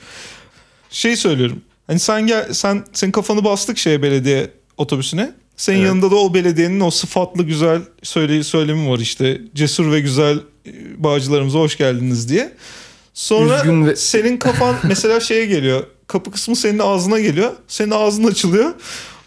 [0.91, 1.61] Şey söylüyorum.
[1.87, 5.31] Hani sen gel sen senin kafanı bastık şeye belediye otobüsüne.
[5.57, 5.87] Senin Evet.
[5.89, 9.41] yanında da o belediyenin o sıfatlı güzel söyle, söylemi var işte.
[9.55, 10.71] Cesur ve güzel e,
[11.05, 12.53] bağcılarımıza hoş geldiniz diye.
[13.15, 15.87] Sonra ve- senin kafan mesela şeye geliyor.
[16.07, 17.53] Kapı kısmı senin ağzına geliyor.
[17.69, 18.75] Senin ağzın açılıyor.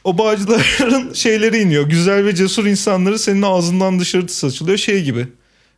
[0.03, 1.89] O bağcıların şeyleri iniyor.
[1.89, 4.77] Güzel ve cesur insanları senin ağzından dışarı saçılıyor.
[4.77, 5.27] Şey gibi.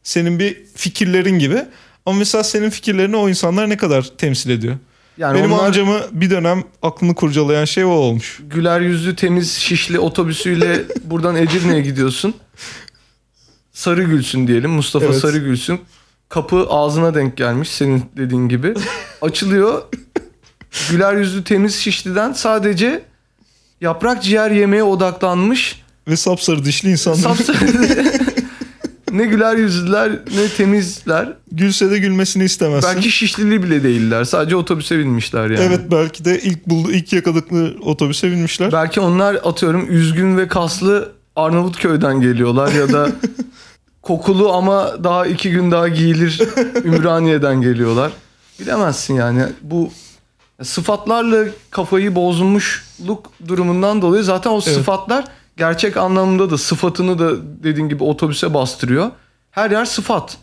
[0.03, 1.65] Senin bir fikirlerin gibi.
[2.05, 4.75] Ama mesela senin fikirlerini o insanlar ne kadar temsil ediyor?
[5.17, 8.39] Yani Benim onlar amcamı bir dönem aklını kurcalayan şey o olmuş.
[8.49, 12.33] güler yüzlü temiz şişli otobüsüyle buradan Edirne'ye gidiyorsun.
[13.73, 14.71] Sarı Gülsün diyelim.
[14.71, 15.15] Mustafa Evet.
[15.17, 15.79] Sarı Gülsün.
[16.29, 18.73] Kapı ağzına denk gelmiş senin dediğin gibi.
[19.21, 19.81] Açılıyor.
[20.89, 23.03] Güler yüzlü temiz şişliden sadece
[23.81, 25.81] yaprak ciğer yemeye odaklanmış.
[26.07, 27.35] Ve sapsarı dişli insanlar.
[27.35, 28.03] Sapsarı.
[29.11, 31.33] ne güler yüzlüler ne temizler.
[31.51, 32.89] Gülse de gülmesini istemezsin.
[32.95, 34.23] Belki şişlili bile değiller.
[34.23, 35.59] Sadece otobüse binmişler yani.
[35.59, 38.71] Evet belki de ilk buldu ilk yakaladıkları otobüse binmişler.
[38.71, 43.11] Belki onlar atıyorum üzgün ve kaslı Arnavutköy'den geliyorlar ya da
[44.01, 46.41] kokulu ama daha iki gün daha giyilir
[46.85, 48.11] Ümraniye'den geliyorlar.
[48.59, 49.91] Bilemezsin yani bu
[50.63, 54.63] sıfatlarla kafayı bozulmuşluk durumundan dolayı zaten o Evet.
[54.63, 55.25] sıfatlar
[55.57, 57.31] gerçek anlamda da sıfatını da
[57.63, 59.11] dediğin gibi otobüse bastırıyor.
[59.51, 60.37] Her yer sıfat.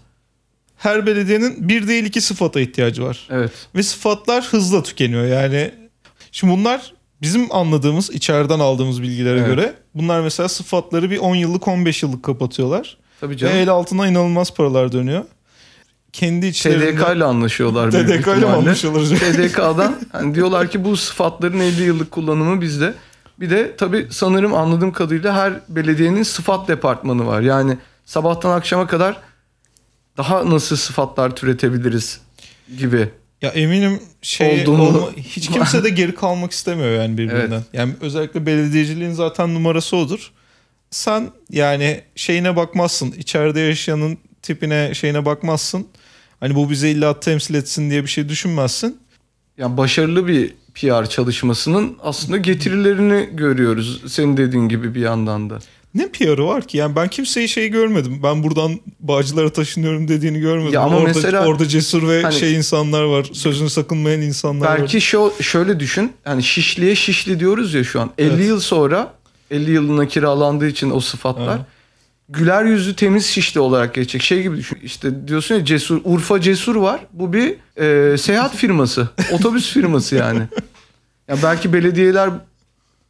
[0.76, 3.28] Her belediyenin bir değil iki sıfata ihtiyacı var.
[3.30, 3.52] Evet.
[3.74, 5.24] Ve sıfatlar hızla tükeniyor.
[5.26, 5.70] Yani
[6.32, 9.46] şimdi bunlar bizim anladığımız içeriden aldığımız bilgilere Evet.
[9.48, 12.96] göre bunlar mesela sıfatları bir 10 yıllık 15 yıllık kapatıyorlar.
[13.20, 13.56] Tabii Ve canım.
[13.56, 15.24] el altına inanılmaz paralar dönüyor.
[16.12, 16.94] Kendi içlerinde...
[16.94, 17.90] TDK ile anlaşıyorlar.
[17.90, 19.04] TDK ile anlaşıyorlar?
[19.18, 22.94] TDK'dan hani diyorlar ki bu sıfatların 50 yıllık kullanımı bizde.
[23.40, 27.40] Bir de tabii sanırım anladığım kadarıyla her belediyenin sıfat departmanı var.
[27.40, 29.16] Yani sabahtan akşama kadar
[30.16, 32.20] daha nasıl sıfatlar türetebiliriz
[32.78, 33.08] gibi.
[33.42, 37.50] Ya eminim şey Olduğunu- olma- hiç kimse de geri kalmak istemiyor yani birbirinden.
[37.52, 37.64] Evet.
[37.72, 40.32] Yani özellikle belediyeciliğin zaten numarası odur.
[40.90, 43.12] Sen yani şeyine bakmazsın.
[43.18, 45.86] içeride yaşayanın tipine şeyine bakmazsın.
[46.40, 48.98] Hani bu bize illa temsil etsin diye bir şey düşünmezsin.
[49.58, 54.02] Yani başarılı bir PR çalışmasının aslında getirilerini görüyoruz.
[54.12, 55.58] Senin dediğin gibi bir yandan da.
[55.94, 56.76] Ne PR'ı var ki?
[56.76, 58.20] Yani ben kimseyi şey görmedim.
[58.22, 60.72] Ben buradan Bağcılar'a taşınıyorum dediğini görmedim.
[60.72, 63.26] Ya ama orada, mesela- orada cesur ve Hani- şey insanlar var.
[63.32, 64.78] Sözünü sakınmayan insanlar var.
[64.80, 66.12] Belki şu şöyle düşün.
[66.26, 68.10] Yani şişliye şişli diyoruz ya şu an.
[68.18, 68.46] 50 Evet.
[68.46, 69.14] yıl sonra
[69.50, 71.66] 50 yılına kiralandığı için o sıfatlar Evet.
[72.28, 74.22] Güler yüzlü temiz şişli olarak geçecek.
[74.22, 74.78] Şey gibi düşün.
[74.82, 77.00] İşte diyorsun ya Cesur Urfa Cesur var.
[77.12, 77.54] Bu bir
[78.12, 79.08] e, seyahat firması.
[79.32, 80.42] otobüs firması yani.
[81.28, 82.30] Ya belki belediyeler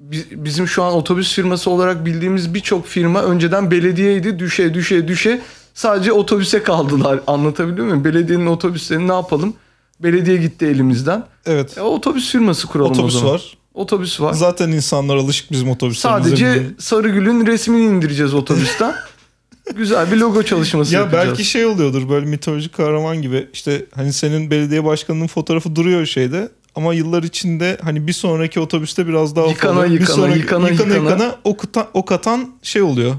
[0.00, 4.38] bi- bizim şu an otobüs firması olarak bildiğimiz birçok firma önceden belediyeydi.
[4.38, 5.40] Düşe düşe düşe
[5.74, 7.20] sadece otobüse kaldılar.
[7.26, 8.04] Anlatabiliyor muyum?
[8.04, 9.54] Belediyenin otobüslerini ne yapalım?
[10.00, 11.24] Belediye gitti elimizden.
[11.46, 11.78] Evet.
[11.78, 13.33] E, otobüs firması kuralım o Otobüs zaman.
[13.35, 13.57] var.
[13.78, 14.32] Otobüs var.
[14.32, 16.28] Zaten insanlar alışık bizim otobüslerimize.
[16.28, 16.62] Sadece.
[16.78, 18.94] Sarıgül'ün resmini indireceğiz otobüsten.
[19.76, 21.28] Güzel bir logo çalışması Ya yapacağız.
[21.28, 26.48] belki şey oluyordur böyle mitolojik kahraman gibi işte hani senin belediye başkanının fotoğrafı duruyor şeyde
[26.74, 29.84] ama yıllar içinde hani bir sonraki otobüste biraz daha Yıkana.
[29.84, 31.10] Bir yıkana, sonraki- yıkana, yıkana, yıkana.
[31.12, 31.64] yıkana ok,
[31.94, 33.14] ok atan şey oluyor.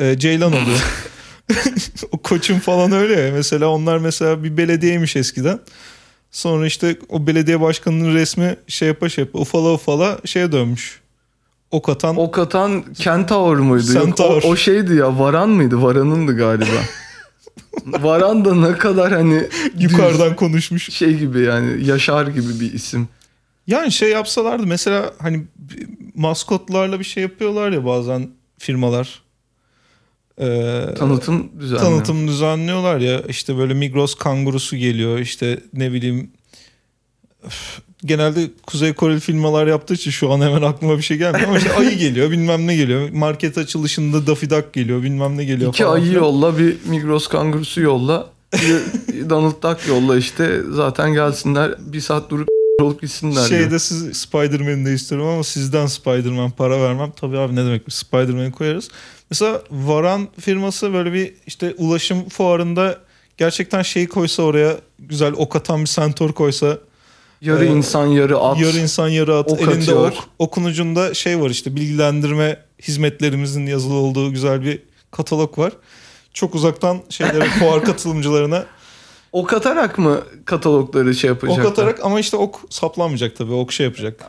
[0.00, 0.84] E, Ceylan oluyor.
[2.12, 3.32] o koçun falan öyle ya.
[3.32, 5.60] Mesela onlar mesela bir belediyeymiş eskiden.
[6.34, 11.00] Sonra işte o belediye başkanının resmi şey yapa şey yapa ufala ufala şeye dönmüş.
[11.70, 13.92] Ok atan Ok atan Kentaur muydu?
[13.92, 14.42] Yok, Centaur.
[14.42, 15.82] o, o şeydi ya Varan mıydı?
[15.82, 16.66] Varan'ındı galiba.
[17.86, 20.88] Varan da ne kadar hani yukarıdan konuşmuş.
[20.88, 23.08] düz şey gibi yani Yaşar gibi bir isim.
[23.66, 25.44] Yani şey yapsalardı mesela hani
[26.14, 29.22] maskotlarla bir şey yapıyorlar ya bazen firmalar.
[30.40, 31.80] Ee, Tanıtım düzenli.
[31.80, 36.30] tanıtım düzenliyorlar ya işte böyle Migros kangurusu geliyor işte ne bileyim
[37.46, 41.58] Öf, genelde Kuzey Koreli firmalar yaptığı için şu an hemen aklıma bir şey gelmiyor ama
[41.58, 45.82] işte ayı geliyor bilmem ne geliyor market açılışında Daffy Duck geliyor bilmem ne geliyor İki
[45.84, 48.26] falan ayı yolla bir Migros kangurusu yolla.
[48.54, 52.48] Bir Donald Duck yolla işte zaten gelsinler bir saat durup
[52.82, 53.34] olup gitsinler.
[53.34, 53.46] diyor.
[53.46, 57.12] Şeyde siz Spider-Man'i de istiyorum ama sizden Spider-Man para vermem.
[57.20, 58.88] Tabii abi ne demek Spider-Man'i koyarız.
[59.30, 62.98] Mesela Varan firması böyle bir işte ulaşım fuarında
[63.36, 66.78] gerçekten şeyi koysa oraya güzel ok atan bir sentor koysa
[67.40, 68.60] yarı Ee, insan yarı at.
[68.60, 70.06] yarı insan yarı at ok elinde atıyor.
[70.12, 75.72] ok okun ucunda şey var işte bilgilendirme hizmetlerimizin yazılı olduğu güzel bir katalog var.
[76.34, 78.66] Çok uzaktan şeylere fuar katılımcılarına
[79.32, 81.64] Ok atarak mı katalogları şey yapacaklar?
[81.64, 84.20] ok atarak ama işte ok saplanmayacak tabii ok şey yapacak.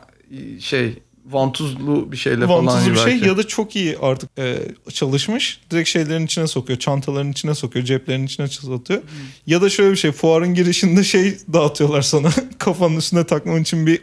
[0.60, 0.98] Şey
[1.30, 2.66] vantuzlu bir şeyle falan.
[2.66, 3.28] Vantuzlu bir şey belki.
[3.28, 4.58] ya da çok iyi artık e,
[4.92, 5.60] çalışmış.
[5.70, 6.78] Direkt şeylerin içine sokuyor.
[6.78, 7.84] Çantaların içine sokuyor.
[7.84, 9.02] Ceplerin içine atıyor.
[9.46, 10.12] Ya da şöyle bir şey.
[10.12, 12.28] Fuarın girişinde şey dağıtıyorlar sana.
[12.58, 14.02] Kafanın üstüne takman için bir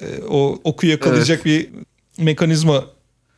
[0.00, 1.68] e, o oku yakalayacak bir
[2.18, 2.84] mekanizma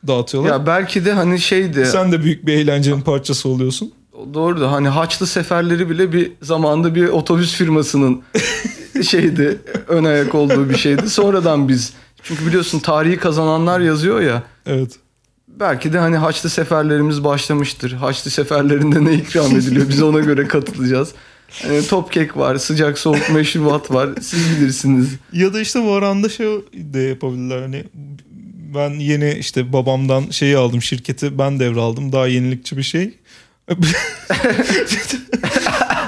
[0.07, 0.51] dağıtıyorlar.
[0.51, 1.85] Ya belki de hani şeydi.
[1.85, 3.93] Sen de büyük bir eğlencenin parçası oluyorsun.
[4.33, 8.21] Doğru da hani Haçlı seferleri bile bir zamanda bir otobüs firmasının
[9.03, 11.09] şeydi ön ayak olduğu bir şeydi.
[11.09, 14.43] Sonradan biz çünkü biliyorsun tarihi kazananlar yazıyor ya.
[14.65, 14.91] Evet.
[15.47, 17.91] Belki de hani Haçlı seferlerimiz başlamıştır.
[17.91, 21.09] Haçlı seferlerinde ne ikram ediliyor biz ona göre katılacağız.
[21.61, 24.09] Hani top kek var, sıcak soğuk meşrubat var.
[24.21, 25.07] Siz bilirsiniz.
[25.33, 27.61] Ya da işte Varan'da şey de yapabilirler.
[27.61, 27.83] Hani
[28.75, 32.11] ben yeni işte babamdan şeyi aldım şirketi ben devraldım.
[32.11, 33.13] Daha yenilikçi bir şey.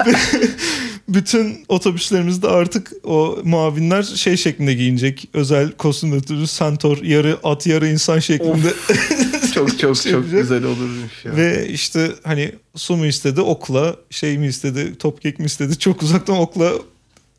[1.07, 5.29] Bütün otobüslerimizde artık o muavinler şey şeklinde giyinecek.
[5.33, 8.73] Özel kostüm ötürü sentor yarı at yarı insan şeklinde.
[9.53, 11.35] Çok çok Şey çok güzel olurmuş ya.
[11.35, 16.03] Ve işte hani su mu istedi okla şey mi istedi top kek mi istedi çok
[16.03, 16.71] uzaktan okla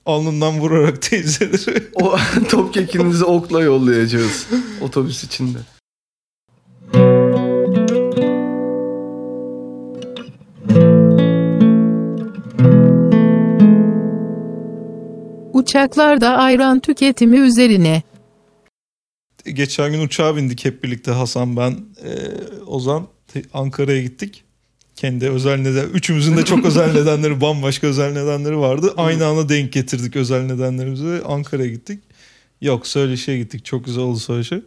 [0.06, 1.84] alnından vurarak teyzeleri.
[1.94, 2.16] O
[2.48, 4.46] top kekinizi okla yollayacağız
[4.80, 5.58] otobüs içinde.
[15.68, 18.02] Uçaklarda ayran tüketimi üzerine.
[19.52, 21.70] Geçen gün uçağa bindik hep birlikte Hasan ben
[22.04, 22.10] e,
[22.66, 23.06] Ozan
[23.54, 24.44] Ankara'ya gittik.
[24.96, 28.94] Kendi özel neden üçümüzün de çok özel nedenleri bambaşka özel nedenleri vardı.
[28.96, 32.02] Aynı anda denk getirdik özel nedenlerimizi ve Ankara'ya gittik.
[32.60, 34.62] Yok söyleşiye gittik çok güzel oldu söyleşi.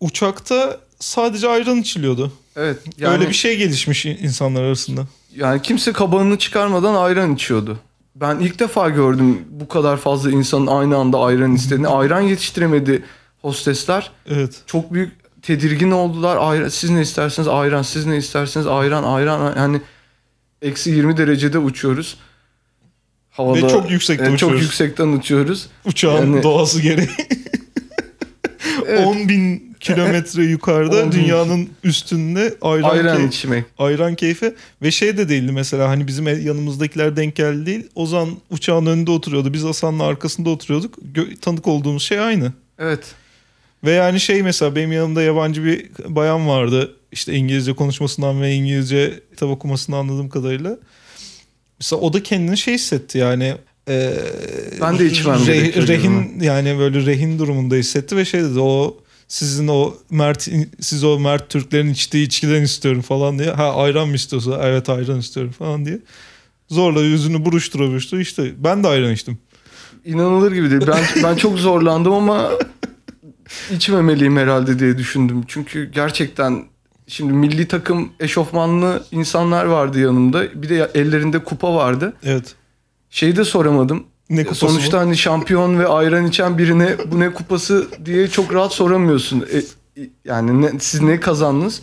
[0.00, 2.32] Uçakta sadece ayran içiliyordu.
[2.56, 2.78] Evet.
[2.98, 5.06] Yani, Öyle bir şey gelişmiş in- insanlar arasında.
[5.36, 7.78] Yani kimse kabağını çıkarmadan ayran içiyordu.
[8.14, 11.88] Ben ilk defa gördüm bu kadar fazla insanın aynı anda ayran istediğini.
[11.98, 13.02] Ayran yetiştiremedi
[13.42, 14.10] hostesler.
[14.26, 14.62] Evet.
[14.66, 16.36] Çok büyük tedirgin oldular.
[16.40, 19.54] Ayran, siz ne isterseniz ayran, siz ne isterseniz ayran, ayran.
[19.56, 19.80] Yani
[20.62, 22.16] eksi 20 derecede uçuyoruz.
[23.30, 24.58] Havada, Ve çok yüksekte Evet, uçuyoruz.
[24.58, 25.68] Çok yüksekten uçuyoruz.
[25.84, 27.08] Uçağın Yani- doğası gereği.
[28.86, 29.06] Evet.
[29.06, 31.12] 10 bin kilometre yukarıda 10 bin.
[31.12, 33.64] dünyanın üstünde ayran, Ayran key- içmek.
[33.78, 37.86] ayran keyfi ve şey de değildi mesela hani bizim yanımızdakiler denk geldi değil.
[37.94, 39.52] Ozan uçağın önünde oturuyordu.
[39.52, 40.94] Biz Hasan'la arkasında oturuyorduk.
[41.14, 42.52] Gö- tanık olduğumuz şey aynı.
[42.78, 43.00] Evet.
[43.84, 46.96] Ve yani şey mesela benim yanımda yabancı bir bayan vardı.
[47.12, 50.78] İşte İngilizce konuşmasından ve İngilizce kitap okumasından anladığım kadarıyla.
[51.80, 53.54] Mesela o da kendini şey hissetti yani.
[53.88, 54.12] e,
[54.80, 55.88] Ben de içmem re-.
[55.88, 58.96] Rehin yani böyle rehin durumunda hissetti ve şey dedi o
[59.30, 60.48] sizin o Mert
[60.80, 63.50] siz o Mert Türklerin içtiği içkiden istiyorum falan diye.
[63.50, 65.98] Ha ayran mı istiyorsa evet ayran istiyorum falan diye.
[66.68, 69.38] Zorla yüzünü buruştura buruştura işte ben de ayran içtim.
[70.04, 70.82] İnanılır gibi değil.
[70.86, 72.50] Ben ben çok zorlandım ama
[73.70, 75.44] içmemeliyim herhalde diye düşündüm.
[75.48, 76.64] Çünkü gerçekten
[77.06, 80.62] şimdi milli takım eşofmanlı insanlar vardı yanımda.
[80.62, 82.12] Bir de ellerinde kupa vardı.
[82.22, 82.54] Evet.
[83.10, 84.04] Şeyi de soramadım.
[84.30, 85.00] Ne kupası Sonuçta bu?
[85.00, 89.46] hani şampiyon ve ayran içen birine bu ne kupası diye çok rahat soramıyorsun.
[89.54, 89.62] E,
[90.24, 91.82] yani ne, siz ne kazandınız?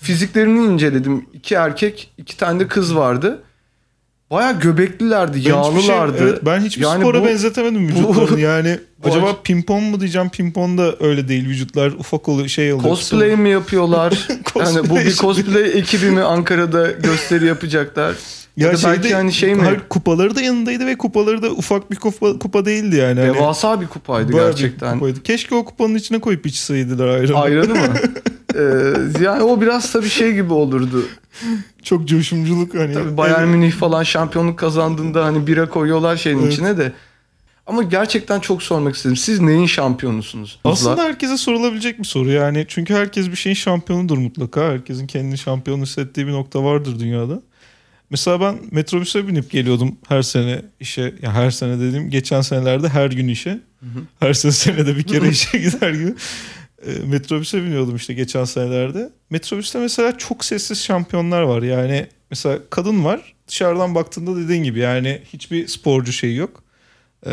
[0.00, 1.26] Fiziklerini inceledim.
[1.32, 3.42] İki erkek, iki tane de kız vardı.
[4.30, 6.16] Baya göbeklilerdi, Ben hiçbir şey- yağlılardı.
[6.22, 8.40] evet, ben hiçbir Yani spora bu- benzetemedim bu- vücutlarını.
[8.50, 10.28] Yani bu acaba acı- pimpon mu diyeceğim?
[10.30, 11.48] Pimpon da öyle değil.
[11.48, 12.88] Vücutlar ufak oluyor, şey oluyor.
[12.88, 14.28] Cosplay mi yapıyorlar?
[14.56, 15.34] yani bu bir Cosplay.
[15.44, 18.14] cosplay ekibi mi Ankara'da gösteri yapacaklar?
[18.58, 19.80] Ya, Ya da belki şeyde- hani şey mi?
[19.88, 23.20] kupaları da yanındaydı ve kupaları da ufak bir kupa, kupa değildi yani.
[23.20, 24.94] Hani Devasa bir kupaydı bayağı bir gerçekten.
[24.94, 25.22] kupaydı.
[25.22, 27.36] Keşke o kupanın içine koyup içseydiler ayranı.
[27.38, 27.88] Ayranı mı?
[28.54, 28.60] Ee,
[29.24, 31.04] yani o biraz tabii şey gibi olurdu.
[31.82, 32.94] Çok coşumculuk hani.
[32.94, 36.52] Tabii Bayern Münih falan şampiyonluk kazandığında hani bira koyuyorlar şeyin Evet.
[36.52, 36.92] içine de.
[37.66, 39.16] Ama gerçekten çok sormak istedim.
[39.16, 40.60] Siz neyin şampiyonusunuz?
[40.64, 42.64] Aslında herkese sorulabilecek bir soru yani.
[42.68, 44.60] Çünkü herkes bir şeyin şampiyonudur mutlaka.
[44.72, 47.40] Herkesin kendini şampiyon hissettiği bir nokta vardır dünyada.
[48.10, 51.14] Mesela ben metrobüse binip geliyordum her sene işe.
[51.22, 53.60] Ya her sene dediğim geçen senelerde her gün işe.
[54.20, 56.14] Her sene senede bir kere işe gider gibi.
[56.86, 59.10] E, metrobüse biniyordum işte geçen senelerde.
[59.30, 61.62] Metrobüste mesela çok sessiz şampiyonlar var.
[61.62, 63.34] Yani mesela kadın var.
[63.48, 66.62] Dışarıdan baktığında dediğin gibi yani hiçbir sporcu şeyi yok.
[67.26, 67.30] E,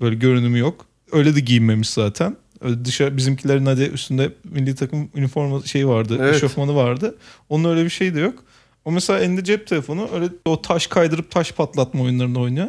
[0.00, 0.86] böyle görünümü yok.
[1.12, 2.36] Öyle de giyinmemiş zaten.
[2.60, 6.16] Öyle dışarı bizimkilerin hadi üstünde milli takım üniforma şeyi vardı.
[6.20, 6.34] Evet.
[6.34, 7.18] Eşofmanı vardı.
[7.48, 8.44] Onun öyle bir şeyi de yok.
[8.84, 12.66] O mesela elinde cep telefonu öyle o taş kaydırıp taş patlatma oyunlarını oynuyor.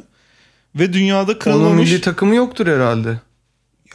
[0.76, 1.90] Ve dünyada Onun kırılmamış.
[1.92, 3.10] milli takımı yoktur herhalde.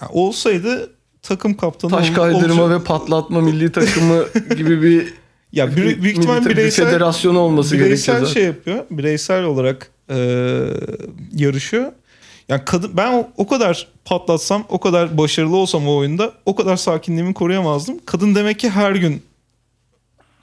[0.01, 0.91] Ya olsaydı
[1.23, 2.81] takım kaptanı Taş kaydırma olacak.
[2.81, 4.25] ve patlatma milli takımı
[4.57, 5.15] gibi bir
[5.53, 8.35] ya büyük, büyük ihtimal takım- bir bireysel federasyonu olması bireysel gerekiyor.
[8.35, 8.85] şey yapıyor.
[8.91, 10.17] Bireysel olarak e,
[11.33, 11.93] yarışıyor.
[12.49, 16.77] Yani kadın ben o, o kadar patlatsam, o kadar başarılı olsam o oyunda o kadar
[16.77, 17.99] sakinliğimi koruyamazdım.
[18.07, 19.23] Kadın demek ki her gün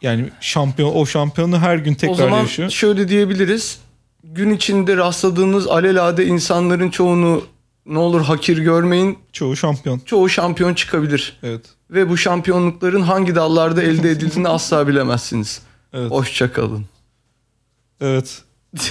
[0.04, 2.70] yani şampiyon o şampiyonu her gün o tekrar zaman yaşıyor.
[2.70, 3.80] şöyle diyebiliriz.
[4.24, 7.44] Gün içinde rastladığınız alelade insanların çoğunu
[7.86, 9.18] ne olur hakir görmeyin.
[9.34, 10.00] Çoğu şampiyon.
[10.06, 11.40] Çoğu şampiyon çıkabilir.
[11.44, 11.66] Evet.
[11.92, 15.62] Ve bu şampiyonlukların hangi dallarda elde edildiğini asla bilemezsiniz.
[15.94, 16.12] Evet.
[16.12, 16.86] Hoşçakalın.
[18.02, 18.42] Evet.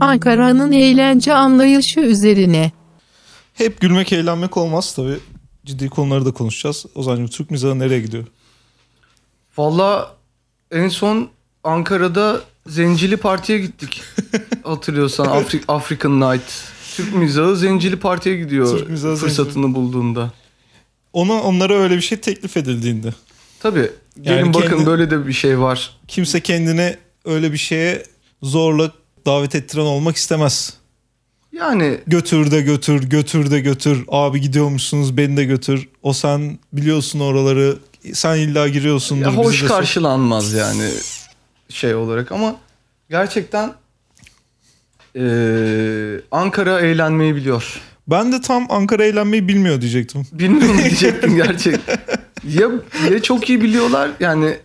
[0.00, 2.72] Ankara'nın eğlence anlayışı üzerine.
[3.54, 5.18] Hep gülmek eğlenmek olmaz tabii.
[5.66, 6.86] Ciddi konuları da konuşacağız.
[6.94, 8.24] Ozan'cığım Türk mizahı nereye gidiyor?
[9.58, 10.14] Valla
[10.70, 11.28] en son
[11.64, 14.02] Ankara'da Zencili Parti'ye gittik.
[14.64, 16.44] Hatırlıyorsan Afri- African Night.
[16.96, 20.32] Türk mizahı Zencili Parti'ye gidiyor Türk mizahı fırsatını bulduğunda.
[21.12, 23.14] Ona onlara öyle bir şey teklif edildiğinde.
[23.60, 23.90] Tabii.
[24.20, 25.96] Gelin Yani bakın kendi- böyle de bir şey var.
[26.08, 28.02] Kimse kendine öyle bir şeye
[28.42, 28.92] zorla
[29.28, 30.74] davet ettiren olmak istemez.
[31.52, 34.04] Yani Götür de götür, götür de götür.
[34.08, 35.88] Abi gidiyormuşsunuz beni de götür.
[36.02, 37.78] O sen biliyorsun oraları.
[38.12, 39.26] Sen illa giriyorsundur.
[39.26, 39.68] ya hoş de sok.
[39.76, 40.90] karşılanmaz yani
[41.68, 42.56] şey olarak ama
[43.10, 43.72] gerçekten
[45.14, 47.80] eee, Ankara eğlenmeyi biliyor.
[48.08, 50.26] Ben de tam Ankara eğlenmeyi bilmiyor diyecektim.
[50.32, 51.98] Bilmiyorum diyecektim gerçekten.
[52.48, 52.68] Ya,
[53.10, 54.56] ya çok iyi biliyorlar yani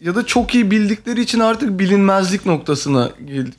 [0.00, 3.10] ya da çok iyi bildikleri için artık bilinmezlik noktasına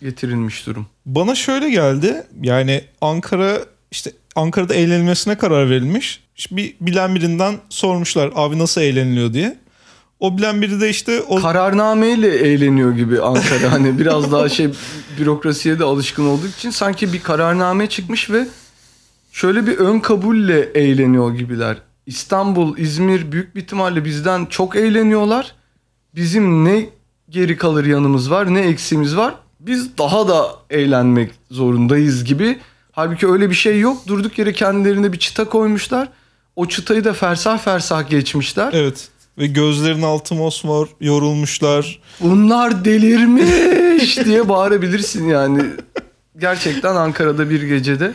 [0.02, 0.88] getirilmiş durum.
[1.06, 2.24] Bana şöyle geldi.
[2.42, 3.60] Yani Ankara
[3.92, 6.24] işte Ankara'da eğlenilmesine karar verilmiş.
[6.38, 9.58] İşte bir bilen birinden sormuşlar abi nasıl eğleniliyor diye.
[10.20, 13.72] O bilen biri de işte o Kararnameyle eğleniyor gibi Ankara.
[13.72, 14.70] Hani biraz daha şey
[15.20, 18.48] bürokrasiye de alışkın olduğu için sanki bir kararname çıkmış ve
[19.32, 21.78] şöyle bir ön kabulle eğleniyor gibiler.
[22.06, 25.56] İstanbul, İzmir büyük bir ihtimalle bizden çok eğleniyorlar.
[26.16, 26.90] Bizim ne
[27.30, 29.36] geri kalır yanımız var ne eksiğimiz var.
[29.60, 32.60] Biz daha da eğlenmek zorundayız gibi.
[32.92, 33.98] Halbuki öyle bir şey yok.
[34.08, 36.10] Durduk yere kendilerine bir çıta koymuşlar.
[36.56, 38.74] O çıtayı da fersah fersah geçmişler.
[38.74, 42.00] evet ve gözlerin altı mosmor yorulmuşlar.
[42.20, 45.64] Bunlar delirmiş diye bağırabilirsin yani.
[46.38, 48.14] Gerçekten Ankara'da bir gecede.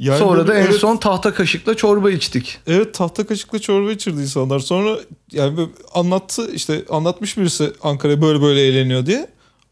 [0.00, 2.58] Yani Sonra da en evet, son tahta kaşıkla çorba içtik.
[2.66, 4.58] Evet tahta kaşıkla çorba içirdi insanlar.
[4.60, 4.96] Sonra
[5.32, 9.28] yani anlattı işte anlatmış birisi Ankara'ya böyle böyle eğleniyor diye.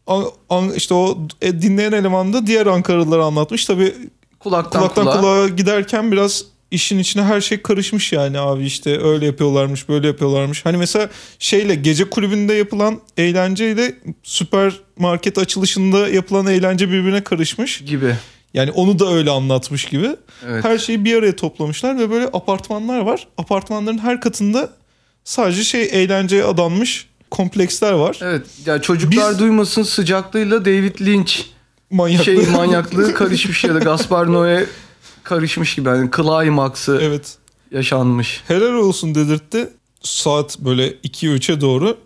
[0.07, 3.65] An, an- işte o e, dinleyen eleman da diğer Ankaralılara anlatmış.
[3.65, 3.93] Tabii
[4.39, 5.19] Kulaktan, kulaktan kulağa.
[5.21, 10.65] kulağa giderken biraz işin içine her şey karışmış yani abi işte öyle yapıyorlarmış böyle yapıyorlarmış.
[10.65, 11.09] Hani mesela
[11.39, 17.81] şeyle gece kulübünde yapılan eğlenceyle süpermarket açılışında yapılan eğlence birbirine karışmış.
[17.85, 18.15] gibi.
[18.53, 20.15] Yani onu da öyle anlatmış gibi.
[20.47, 20.63] Evet.
[20.63, 23.27] Her şeyi bir araya toplamışlar ve böyle apartmanlar var.
[23.37, 24.69] Apartmanların her katında
[25.23, 28.17] sadece şey eğlenceye adanmış kompleksler var.
[28.21, 28.45] Evet.
[28.65, 31.33] Ya çocuklar Biz- duymasın sıcaklığıyla David Lynch
[31.91, 32.25] Manyaklı.
[32.25, 34.65] şey manyaklığı karışmış ya da Gaspar Noé
[35.23, 35.89] karışmış gibi.
[35.89, 37.37] Yani climax'ı evet.
[37.71, 38.43] yaşanmış.
[38.47, 39.69] Helal olsun dedirtti.
[40.01, 41.97] Saat böyle 2'ye 3'e doğru.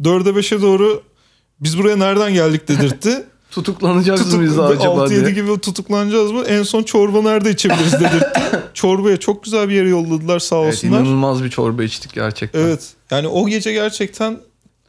[0.00, 1.02] 4'e 5'e doğru
[1.60, 3.24] biz buraya nereden geldik dedirtti.
[3.50, 5.30] Tutuklanacağız Tutuk, mıyız acaba 6-7 diye.
[5.30, 6.42] gibi tutuklanacağız mı?
[6.44, 8.40] En son çorba nerede içebiliriz dedirtti.
[8.74, 11.00] Çorbaya çok güzel bir yere yolladılar sağ Evet, olsunlar.
[11.00, 12.60] inanılmaz bir çorba içtik gerçekten.
[12.60, 12.88] Evet.
[13.10, 14.38] Yani o gece gerçekten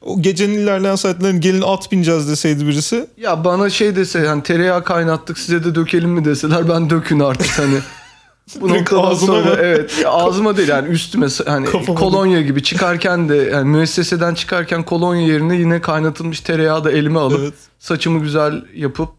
[0.01, 3.05] o gecenin ilerleyen saatlerinde gelin at bineceğiz deseydi birisi.
[3.17, 7.59] Ya bana şey dese hani tereyağı kaynattık size de dökelim mi deseler ben dökün artık
[7.59, 7.75] hani.
[8.61, 9.55] Bu noktadan sonra mı?
[9.59, 15.27] evet ağzıma değil yani üstüme hani Kafama kolonya gibi çıkarken de yani müesseseden çıkarken kolonya
[15.27, 17.53] yerine yine kaynatılmış tereyağı da elime alıp Evet.
[17.79, 19.09] saçımı güzel yapıp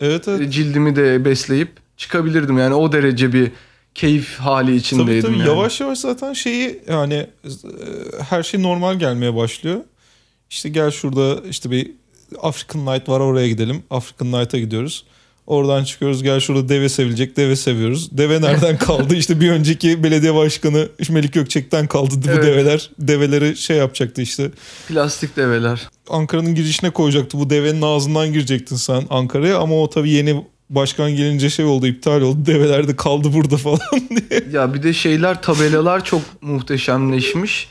[0.00, 0.52] Evet evet.
[0.52, 3.52] cildimi de besleyip çıkabilirdim yani o derece bir
[3.94, 5.48] keyif hali Tabii içindeydim tabii yani.
[5.48, 7.48] yavaş yavaş zaten şeyi yani e,
[8.30, 9.80] her şey normal gelmeye başlıyor.
[10.50, 11.90] İşte gel şurada işte bir
[12.42, 13.82] African Night var oraya gidelim.
[13.90, 15.04] African Night'a gidiyoruz.
[15.50, 18.18] Oradan çıkıyoruz gel şurada deve sevilecek deve seviyoruz.
[18.18, 19.14] Deve nereden kaldı?
[19.14, 22.44] İşte bir önceki belediye başkanı Melik Gökçek'ten kaldı bu Evet.
[22.44, 22.90] develer.
[22.98, 24.50] Develeri şey yapacaktı işte.
[24.88, 25.88] Plastik develer.
[26.08, 27.38] Ankara'nın girişine koyacaktı.
[27.38, 32.20] Bu devenin ağzından girecektin sen Ankara'ya ama o tabii yeni başkan gelince şey oldu iptal
[32.20, 32.46] oldu.
[32.46, 33.80] Develer de kaldı burada falan
[34.10, 34.44] diye.
[34.52, 37.68] Ya bir de şeyler tabelalar çok muhteşemleşmiş.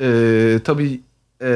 [0.00, 1.00] Ee, tabii
[1.42, 1.48] e,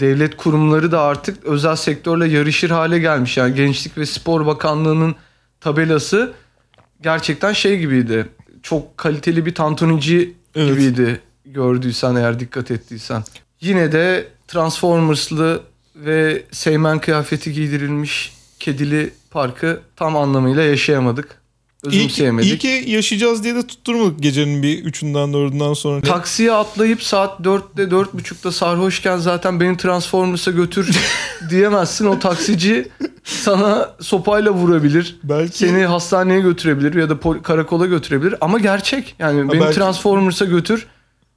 [0.00, 3.36] devlet kurumları da artık özel sektörle yarışır hale gelmiş.
[3.36, 5.14] Yani Gençlik ve Spor Bakanlığı'nın
[5.60, 6.32] tabelası
[7.02, 8.26] gerçekten şey gibiydi.
[8.62, 10.68] Çok kaliteli bir tantunici Evet.
[10.68, 13.24] gibiydi gördüysen eğer dikkat ettiysen.
[13.60, 15.62] Yine de Transformers'lı
[15.96, 21.38] ve Seymen kıyafeti giydirilmiş kedili parkı tam anlamıyla yaşayamadık.
[21.84, 22.48] İyi ki, Özümseyemedik.
[22.50, 26.00] iyi ki yaşayacağız diye de tutturmadık gecenin bir üçünden dördünden sonra.
[26.00, 30.98] Taksiye atlayıp saat 4'te 4.30'da sarhoşken zaten beni Transformers'a götür
[31.50, 32.06] diyemezsin.
[32.06, 32.88] O taksici
[33.24, 35.18] sana sopayla vurabilir.
[35.24, 38.34] belki Seni hastaneye götürebilir ya da pol- karakola götürebilir.
[38.40, 39.14] Ama gerçek.
[39.18, 40.86] Yani beni belki- Transformers'a götür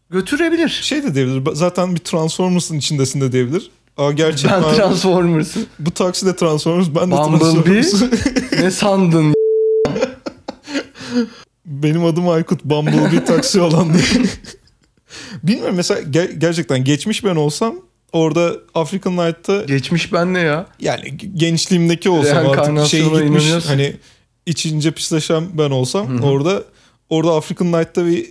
[0.09, 0.69] götürebilir.
[0.69, 1.43] şey de diyebilir.
[1.53, 3.71] Zaten bir Transformers'ın içindesin de diyebilir.
[3.97, 4.61] Aa gerçek Ben?
[4.75, 5.65] Transformers'ım.
[5.79, 7.81] Bu taksi de Transformers ben de Bumblebee.
[7.81, 8.01] Transformers.
[8.61, 9.33] ne sandın?
[11.71, 14.03] Benim adım Aykut Bumblebee taksi olan diye.
[15.43, 17.75] Bilmiyorum mesela ger- gerçekten geçmiş ben olsam
[18.13, 20.65] orada African Night'ta Geçmiş ben ne ya?
[20.79, 23.93] yani gençliğimdeki olsam artık şey gitmiş hani
[24.45, 26.63] içince pisleşen ben olsam orada
[27.09, 28.27] orada African Night'ta bir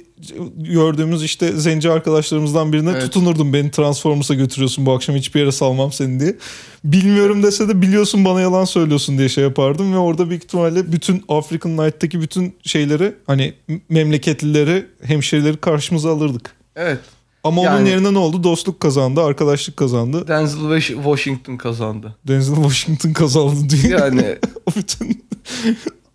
[0.57, 3.03] gördüğümüz işte zenci arkadaşlarımızdan birine Evet.
[3.03, 3.53] tutunurdum.
[3.53, 6.37] Beni Transformers'a götürüyorsun bu akşam hiçbir yere salmam seni diye.
[6.85, 11.25] Bilmiyorum dese de biliyorsun bana yalan söylüyorsun diye şey yapardım ve orada büyük ihtimalle bütün
[11.29, 13.55] African Night'taki bütün şeyleri hani
[13.89, 16.55] memleketlileri, hemşerileri karşımıza alırdık.
[16.77, 16.99] Evet.
[17.45, 18.43] Ama onun Yani- yerine ne oldu?
[18.45, 20.29] Dostluk kazandı, arkadaşlık kazandı.
[20.29, 22.17] Denzel Washington kazandı.
[22.29, 23.93] Denzel Washington kazandı diye.
[23.93, 25.25] Yani O bütün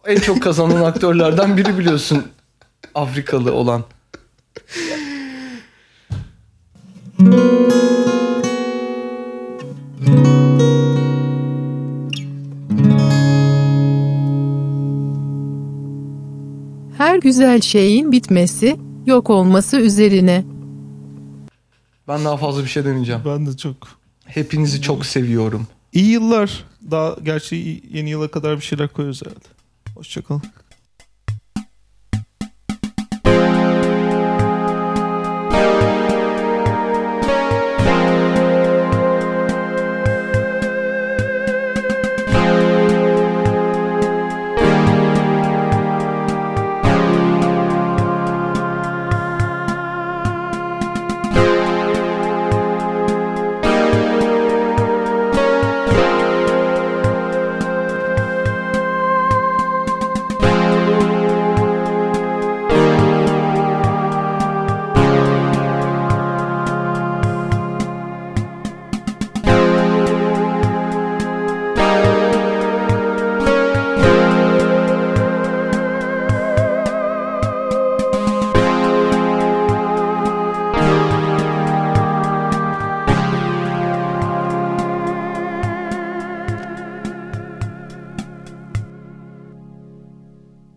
[0.07, 2.23] en çok kazanan aktörlerden biri biliyorsun
[2.95, 3.83] Afrikalı olan.
[16.97, 20.43] Her güzel şeyin bitmesi, yok olması üzerine.
[22.07, 23.21] Ben daha fazla bir şey demeyeceğim.
[23.25, 23.75] ben de çok
[24.25, 25.67] Hepinizi çok seviyorum.
[25.93, 26.63] İyi yıllar.
[26.91, 29.45] Daha gerçi yeni yıla kadar bir şeyler koyuyoruz herhalde.
[29.95, 30.41] Hoşçakalın.